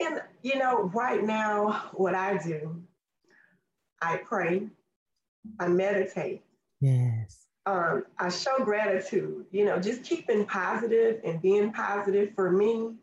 And, 0.00 0.20
you 0.42 0.58
know, 0.58 0.90
right 0.94 1.22
now, 1.22 1.90
what 1.92 2.14
I 2.14 2.38
do, 2.38 2.82
I 4.00 4.16
pray, 4.16 4.68
I 5.60 5.68
meditate. 5.68 6.42
Yes 6.80 7.41
um, 7.66 8.04
I 8.18 8.28
show 8.28 8.58
gratitude. 8.64 9.46
You 9.50 9.64
know, 9.64 9.78
just 9.78 10.04
keeping 10.04 10.44
positive 10.46 11.20
and 11.24 11.40
being 11.40 11.72
positive 11.72 12.34
for 12.34 12.50
me 12.50 12.94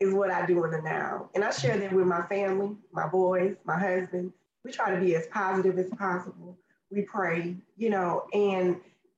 is 0.00 0.14
what 0.14 0.30
I 0.30 0.46
do 0.46 0.64
in 0.64 0.70
the 0.70 0.80
now. 0.80 1.28
And 1.34 1.44
I 1.44 1.50
share 1.50 1.76
that 1.76 1.92
with 1.92 2.06
my 2.06 2.22
family, 2.26 2.76
my 2.92 3.08
boys, 3.08 3.56
my 3.64 3.78
husband. 3.78 4.32
We 4.64 4.72
try 4.72 4.94
to 4.94 5.00
be 5.00 5.14
as 5.16 5.26
positive 5.28 5.78
as 5.78 5.90
possible. 5.90 6.58
We 6.90 7.02
pray, 7.02 7.56
you 7.76 7.90
know, 7.90 8.24
and 8.32 8.76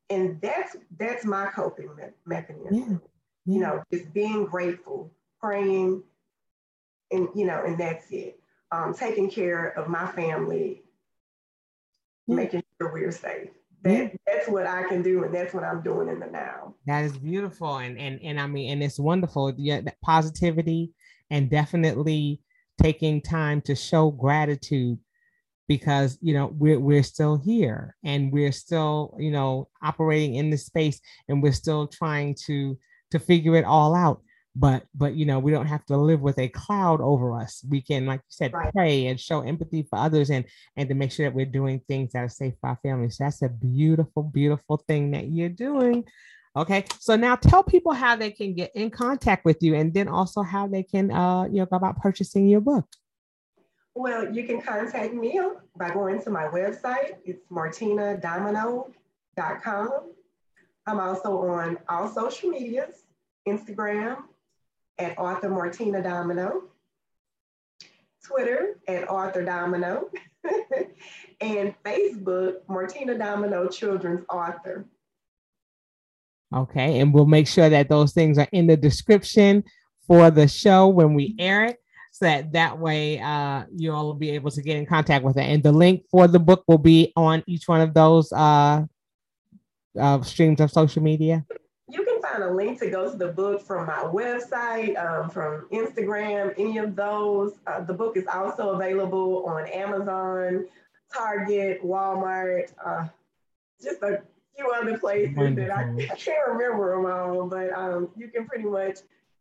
and 0.09 0.41
that's 0.41 0.77
that's 0.99 1.25
my 1.25 1.47
coping 1.47 1.95
me- 1.97 2.05
mechanism. 2.27 2.75
Yeah. 2.75 2.99
Yeah. 3.47 3.55
You 3.55 3.61
know, 3.61 3.83
just 3.93 4.13
being 4.13 4.45
grateful, 4.45 5.11
praying, 5.41 6.03
and 7.11 7.29
you 7.35 7.47
know, 7.47 7.63
and 7.65 7.79
that's 7.79 8.11
it. 8.11 8.39
Um, 8.73 8.95
taking 8.95 9.31
care 9.31 9.69
of 9.69 9.89
my 9.89 10.11
family, 10.13 10.83
yeah. 12.27 12.37
making 12.37 12.63
sure 12.79 12.93
we're 12.93 13.13
safe 13.13 13.51
that, 13.83 14.13
that's 14.27 14.49
what 14.49 14.67
I 14.67 14.85
can 14.85 15.03
do, 15.03 15.25
and 15.25 15.35
that's 15.35 15.55
what 15.55 15.65
I'm 15.65 15.83
doing 15.83 16.09
in 16.09 16.21
the 16.21 16.27
now. 16.27 16.75
That 16.87 17.05
is 17.05 17.17
beautiful, 17.17 17.79
and 17.79 17.99
and 17.99 18.21
and 18.23 18.41
I 18.41 18.47
mean, 18.47 18.73
and 18.73 18.83
it's 18.83 18.99
wonderful. 18.99 19.53
Yeah, 19.57 19.81
that 19.83 20.01
positivity, 20.03 20.93
and 21.31 21.51
definitely 21.51 22.41
taking 22.81 23.21
time 23.21 23.61
to 23.63 23.75
show 23.75 24.11
gratitude 24.11 24.99
because 25.69 26.19
you 26.21 26.35
know 26.35 26.53
we're 26.59 26.81
we're 26.81 27.03
still 27.03 27.37
here 27.37 27.95
and 28.03 28.33
we're 28.33 28.53
still 28.53 29.15
you 29.21 29.31
know 29.31 29.69
operating 29.83 30.35
in 30.35 30.51
this 30.51 30.67
space 30.67 31.01
and 31.29 31.43
we're 31.43 31.53
still 31.53 31.87
trying 31.87 32.35
to 32.35 32.77
to 33.11 33.19
figure 33.19 33.55
it 33.55 33.65
all 33.65 33.95
out 33.95 34.21
but 34.57 34.85
but 34.95 35.15
you 35.15 35.27
know 35.27 35.39
we 35.39 35.53
don't 35.53 35.67
have 35.67 35.85
to 35.87 35.97
live 35.97 36.21
with 36.21 36.39
a 36.39 36.49
cloud 36.49 37.01
over 37.01 37.39
us. 37.39 37.65
We 37.69 37.81
can 37.81 38.07
like 38.07 38.21
you 38.21 38.25
said 38.29 38.53
right. 38.53 38.73
pray 38.73 39.07
and 39.07 39.21
show 39.21 39.41
empathy 39.41 39.87
for 39.89 39.99
others 39.99 40.31
and 40.31 40.45
and 40.77 40.89
to 40.89 40.95
make 40.95 41.11
sure 41.13 41.27
that 41.27 41.35
we're 41.35 41.47
doing 41.47 41.81
things 41.87 42.13
that 42.13 42.21
are 42.21 42.29
safe 42.29 42.55
for 42.61 42.71
our 42.71 42.79
families. 42.83 43.17
So 43.17 43.25
that's 43.25 43.43
a 43.43 43.49
beautiful 43.49 44.25
beautiful 44.25 44.83
thing 44.89 45.13
that 45.13 45.29
you're 45.29 45.49
doing. 45.49 46.05
Okay 46.57 46.85
so 46.99 47.15
now 47.15 47.37
tell 47.37 47.63
people 47.63 47.93
how 47.93 48.17
they 48.17 48.33
can 48.33 48.55
get 48.55 48.73
in 48.75 48.91
contact 48.91 49.45
with 49.45 49.63
you 49.63 49.77
and 49.77 49.95
then 49.95 50.09
also 50.09 50.43
how 50.43 50.67
they 50.67 50.83
can 50.83 51.13
uh 51.13 51.45
you 51.45 51.59
know 51.59 51.67
go 51.67 51.77
about 51.77 51.99
purchasing 51.99 52.49
your 52.49 52.61
book. 52.61 52.87
Well 53.95 54.35
you 54.35 54.43
can 54.45 54.61
contact 54.61 55.15
me 55.15 55.41
by 55.77 55.91
going 55.91 56.21
to 56.25 56.31
my 56.31 56.49
website. 56.49 57.19
It's 57.25 57.47
martinadomino.com 57.51 59.91
i'm 60.87 60.99
also 60.99 61.43
on 61.43 61.79
all 61.89 62.09
social 62.09 62.51
medias 62.51 63.05
instagram 63.47 64.25
at 65.01 65.19
Author 65.19 65.49
Martina 65.49 66.03
Domino, 66.03 66.65
Twitter 68.25 68.79
at 68.87 69.09
Author 69.09 69.45
Domino, 69.45 70.11
and 71.41 71.75
Facebook 71.85 72.57
Martina 72.69 73.17
Domino 73.17 73.69
Children's 73.69 74.25
Author. 74.29 74.85
Okay, 76.55 77.01
and 77.01 77.15
we'll 77.15 77.27
make 77.27 77.47
sure 77.47 77.71
that 77.71 77.89
those 77.89 78.13
things 78.13 78.37
are 78.37 78.49
in 78.53 78.67
the 78.67 78.77
description 78.77 79.65
for 80.07 80.31
the 80.31 80.49
show 80.49 80.89
when 80.89 81.15
we 81.15 81.35
air 81.39 81.65
it 81.65 81.79
so 82.13 82.27
that 82.27 82.53
that 82.53 82.79
way 82.79 83.21
uh, 83.21 83.65
you'll 83.75 84.15
be 84.15 84.31
able 84.31 84.51
to 84.51 84.61
get 84.61 84.77
in 84.77 84.85
contact 84.85 85.25
with 85.25 85.37
it. 85.37 85.45
And 85.45 85.63
the 85.63 85.73
link 85.73 86.05
for 86.11 86.27
the 86.27 86.41
book 86.41 86.65
will 86.67 86.79
be 86.79 87.13
on 87.17 87.45
each 87.47 87.69
one 87.69 87.81
of 87.81 87.95
those 87.95 88.33
uh, 88.33 88.85
uh, 89.99 90.23
streams 90.23 90.61
of 90.61 90.73
social 90.73 91.03
media 91.03 91.47
find 92.31 92.43
a 92.43 92.53
link 92.53 92.79
to 92.81 92.91
go 92.91 93.11
to 93.11 93.17
the 93.17 93.29
book 93.29 93.63
from 93.63 93.87
my 93.87 94.03
website, 94.03 94.97
um, 94.99 95.31
from 95.31 95.67
Instagram, 95.73 96.55
any 96.59 96.79
of 96.79 96.97
those. 96.97 97.55
Uh, 97.67 97.81
the 97.81 97.93
book 97.93 98.17
is 98.17 98.27
also 98.27 98.71
available 98.71 99.45
on 99.47 99.67
Amazon, 99.69 100.67
Target, 101.13 101.83
Walmart, 101.85 102.73
uh, 102.85 103.09
just 103.83 104.03
a 104.03 104.23
few 104.57 104.71
other 104.71 104.99
places 104.99 105.37
Wonderful. 105.37 105.69
that 105.69 105.77
I, 105.77 106.13
I, 106.13 106.17
can't 106.17 106.49
remember 106.49 106.95
them 106.95 107.07
all, 107.11 107.47
but 107.47 107.73
um, 107.73 108.11
you 108.17 108.29
can 108.29 108.47
pretty 108.47 108.65
much 108.65 108.99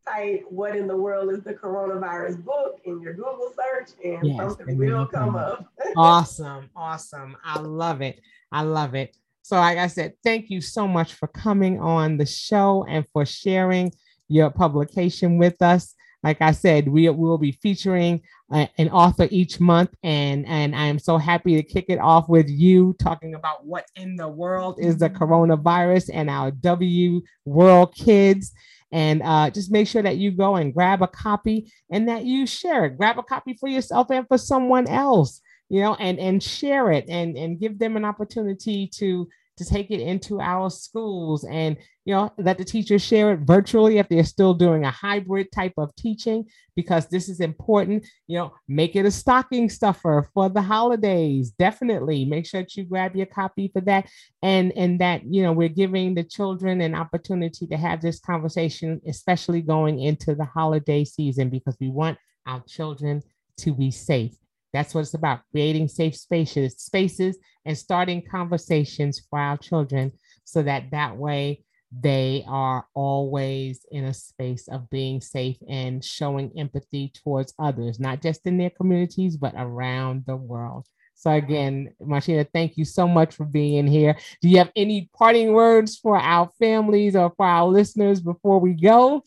type 0.08 0.46
what 0.50 0.76
in 0.76 0.88
the 0.88 0.96
world 0.96 1.32
is 1.32 1.44
the 1.44 1.54
coronavirus 1.54 2.44
book 2.44 2.80
in 2.86 3.02
your 3.02 3.14
Google 3.14 3.54
search 3.56 3.90
and 4.04 4.26
yes, 4.26 4.38
something 4.38 4.78
will 4.78 5.06
come 5.06 5.36
up. 5.36 5.72
awesome. 5.98 6.70
Awesome. 6.76 7.36
I 7.44 7.60
love 7.60 8.02
it. 8.02 8.22
I 8.52 8.62
love 8.62 8.96
it. 8.96 9.16
So, 9.50 9.56
like 9.56 9.80
I 9.80 9.88
said, 9.88 10.14
thank 10.24 10.52
you 10.52 10.62
so 10.62 10.88
much 10.88 11.16
for 11.16 11.26
coming 11.28 11.80
on 11.80 12.18
the 12.18 12.26
show 12.28 12.86
and 12.88 13.04
for 13.12 13.26
sharing 13.26 13.92
your 14.28 14.52
publication 14.52 15.40
with 15.40 15.60
us. 15.60 15.96
Like 16.22 16.40
I 16.40 16.52
said, 16.52 16.88
we 16.88 17.10
will 17.10 17.40
be 17.40 17.54
featuring 17.54 18.22
uh, 18.52 18.68
an 18.78 18.90
author 18.90 19.28
each 19.32 19.60
month, 19.60 19.90
and 20.04 20.46
and 20.46 20.76
I 20.76 20.86
am 20.86 21.00
so 21.00 21.17
happy 21.17 21.56
to 21.56 21.63
kick 21.63 21.86
it 21.90 21.98
off 21.98 22.30
with 22.30 22.48
you 22.48 22.96
talking 23.00 23.34
about 23.34 23.65
what 23.65 23.86
in 23.96 24.17
the 24.17 24.28
world 24.28 24.78
is 24.80 25.00
the 25.00 25.10
coronavirus 25.10 26.12
and 26.13 26.30
our 26.30 26.52
W 26.52 27.19
World 27.46 27.96
Kids 27.96 28.54
and 28.92 29.23
uh, 29.23 29.50
just 29.50 29.71
make 29.71 29.88
sure 29.88 30.04
that 30.04 30.17
you 30.17 30.30
go 30.30 30.58
and 30.58 30.76
grab 30.76 31.02
a 31.02 31.08
copy 31.08 31.73
and 31.90 32.08
that 32.08 32.23
you 32.23 32.46
share 32.46 32.86
it. 32.86 33.00
Grab 33.00 33.17
a 33.17 33.23
copy 33.23 33.56
for 33.56 33.67
yourself 33.67 34.12
and 34.12 34.28
for 34.28 34.38
someone 34.38 34.88
else, 34.88 35.42
you 35.69 35.82
know, 35.82 35.96
and 35.96 36.19
and 36.19 36.44
share 36.44 36.92
it 36.92 37.06
and 37.10 37.36
and 37.36 37.60
give 37.60 37.80
them 37.80 37.98
an 37.98 38.06
opportunity 38.06 38.86
to 38.94 39.28
to 39.60 39.66
take 39.66 39.92
it 39.92 40.02
into 40.02 40.42
our 40.42 40.70
schools 40.70 41.44
and 41.44 41.78
you 42.06 42.14
know 42.14 42.34
let 42.38 42.58
the 42.58 42.66
teachers 42.66 43.04
share 43.04 43.34
it 43.34 43.42
virtually 43.42 44.00
if 44.00 44.10
they're 44.10 44.24
still 44.24 44.54
doing 44.54 44.84
a 44.84 44.92
hybrid 44.92 45.52
type 45.52 45.74
of 45.78 45.96
teaching 45.96 46.46
because 46.76 47.08
this 47.08 47.30
is 47.30 47.40
important 47.40 48.06
you 48.28 48.38
know 48.38 48.52
make 48.68 48.96
it 48.96 49.06
a 49.06 49.12
stocking 49.12 49.70
stuffer 49.70 50.28
for 50.34 50.50
the 50.50 50.62
holidays 50.62 51.54
definitely. 51.60 52.26
Make 52.26 52.48
sure 52.48 52.62
that 52.62 52.76
you 52.76 52.86
grab 52.86 53.16
your 53.16 53.26
copy 53.26 53.70
for 53.72 53.82
that 53.82 54.10
and 54.42 54.72
and 54.76 55.00
that 55.00 55.22
you 55.26 55.44
know 55.44 55.52
we're 55.52 55.70
giving 55.70 56.16
the 56.16 56.24
children 56.24 56.82
an 56.82 56.96
opportunity 56.96 57.68
to 57.68 57.78
have 57.78 58.02
this 58.02 58.20
conversation 58.20 59.02
especially 59.08 59.62
going 59.62 60.00
into 60.00 60.34
the 60.34 60.46
holiday 60.46 61.04
season 61.04 61.50
because 61.50 61.78
we 61.80 61.90
want 61.90 62.18
our 62.48 62.64
children 62.68 63.22
to 63.58 63.74
be 63.74 63.92
safe 63.92 64.36
that's 64.74 64.94
what 64.94 65.02
it's 65.02 65.13
about 65.13 65.42
creating 65.52 65.88
safe 65.88 66.15
spaces, 66.15 66.76
spaces 66.78 67.38
and 67.65 67.78
starting 67.78 68.24
conversations 68.30 69.22
for 69.30 69.40
our 69.40 69.58
children 69.58 70.12
so 70.44 70.62
that 70.63 70.92
that 70.92 71.17
way 71.17 71.63
they 71.92 72.44
are 72.48 72.86
always 72.94 73.86
in 73.92 74.06
a 74.06 74.13
space 74.13 74.67
of 74.67 74.90
being 74.90 75.22
safe 75.22 75.58
and 75.67 76.04
showing 76.04 76.52
empathy 76.58 77.12
towards 77.24 77.54
others, 77.58 78.00
not 78.00 78.22
just 78.22 78.46
in 78.46 78.58
their 78.58 78.70
communities, 78.70 79.38
but 79.38 79.54
around 79.58 80.24
the 80.28 80.36
world. 80.36 80.86
So, 81.15 81.32
again, 81.32 81.94
Martina, 82.00 82.46
thank 82.46 82.78
you 82.78 82.86
so 82.86 83.08
much 83.08 83.36
for 83.36 83.44
being 83.44 83.88
here. 83.88 84.15
Do 84.42 84.48
you 84.48 84.60
have 84.60 84.72
any 84.76 85.10
parting 85.17 85.52
words 85.52 85.98
for 85.98 86.17
our 86.17 86.50
families 86.60 87.15
or 87.15 87.34
for 87.36 87.46
our 87.46 87.67
listeners 87.67 88.22
before 88.22 88.60
we 88.60 88.74
go? 88.74 89.26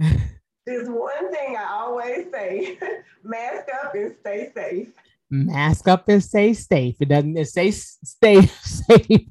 There's 0.66 0.88
one 0.88 1.32
thing 1.32 1.56
I 1.56 1.68
always 1.70 2.26
say 2.32 2.78
mask 3.22 3.66
up 3.82 3.94
and 3.94 4.14
stay 4.20 4.50
safe 4.54 4.88
mask 5.30 5.88
up 5.88 6.08
and 6.08 6.22
stay 6.22 6.52
safe. 6.52 6.96
It 7.00 7.08
doesn't 7.08 7.36
it 7.36 7.48
say 7.48 7.70
stay 7.70 8.46
safe. 8.62 9.26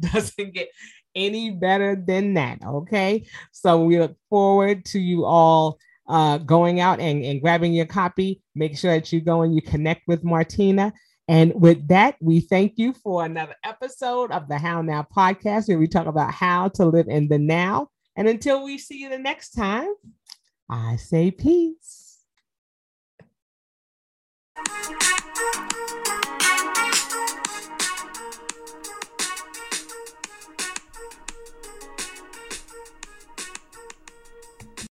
doesn't 0.00 0.54
get 0.54 0.68
any 1.14 1.50
better 1.50 1.96
than 1.96 2.34
that. 2.34 2.58
Okay. 2.64 3.26
So 3.52 3.82
we 3.84 3.98
look 3.98 4.16
forward 4.28 4.84
to 4.86 5.00
you 5.00 5.24
all 5.24 5.78
uh, 6.08 6.38
going 6.38 6.78
out 6.80 7.00
and, 7.00 7.24
and 7.24 7.40
grabbing 7.40 7.72
your 7.72 7.86
copy. 7.86 8.42
Make 8.54 8.76
sure 8.76 8.92
that 8.92 9.12
you 9.12 9.20
go 9.20 9.42
and 9.42 9.54
you 9.54 9.62
connect 9.62 10.02
with 10.06 10.22
Martina. 10.22 10.92
And 11.28 11.52
with 11.60 11.88
that, 11.88 12.16
we 12.20 12.40
thank 12.40 12.74
you 12.76 12.92
for 12.92 13.24
another 13.24 13.56
episode 13.64 14.30
of 14.30 14.46
the 14.48 14.58
How 14.58 14.82
Now 14.82 15.04
podcast, 15.16 15.68
where 15.68 15.78
we 15.78 15.88
talk 15.88 16.06
about 16.06 16.32
how 16.32 16.68
to 16.68 16.84
live 16.84 17.08
in 17.08 17.26
the 17.26 17.38
now. 17.38 17.88
And 18.14 18.28
until 18.28 18.62
we 18.62 18.78
see 18.78 18.98
you 18.98 19.08
the 19.08 19.18
next 19.18 19.50
time, 19.50 19.92
I 20.68 20.96
say 20.96 21.30
peace. 21.30 22.18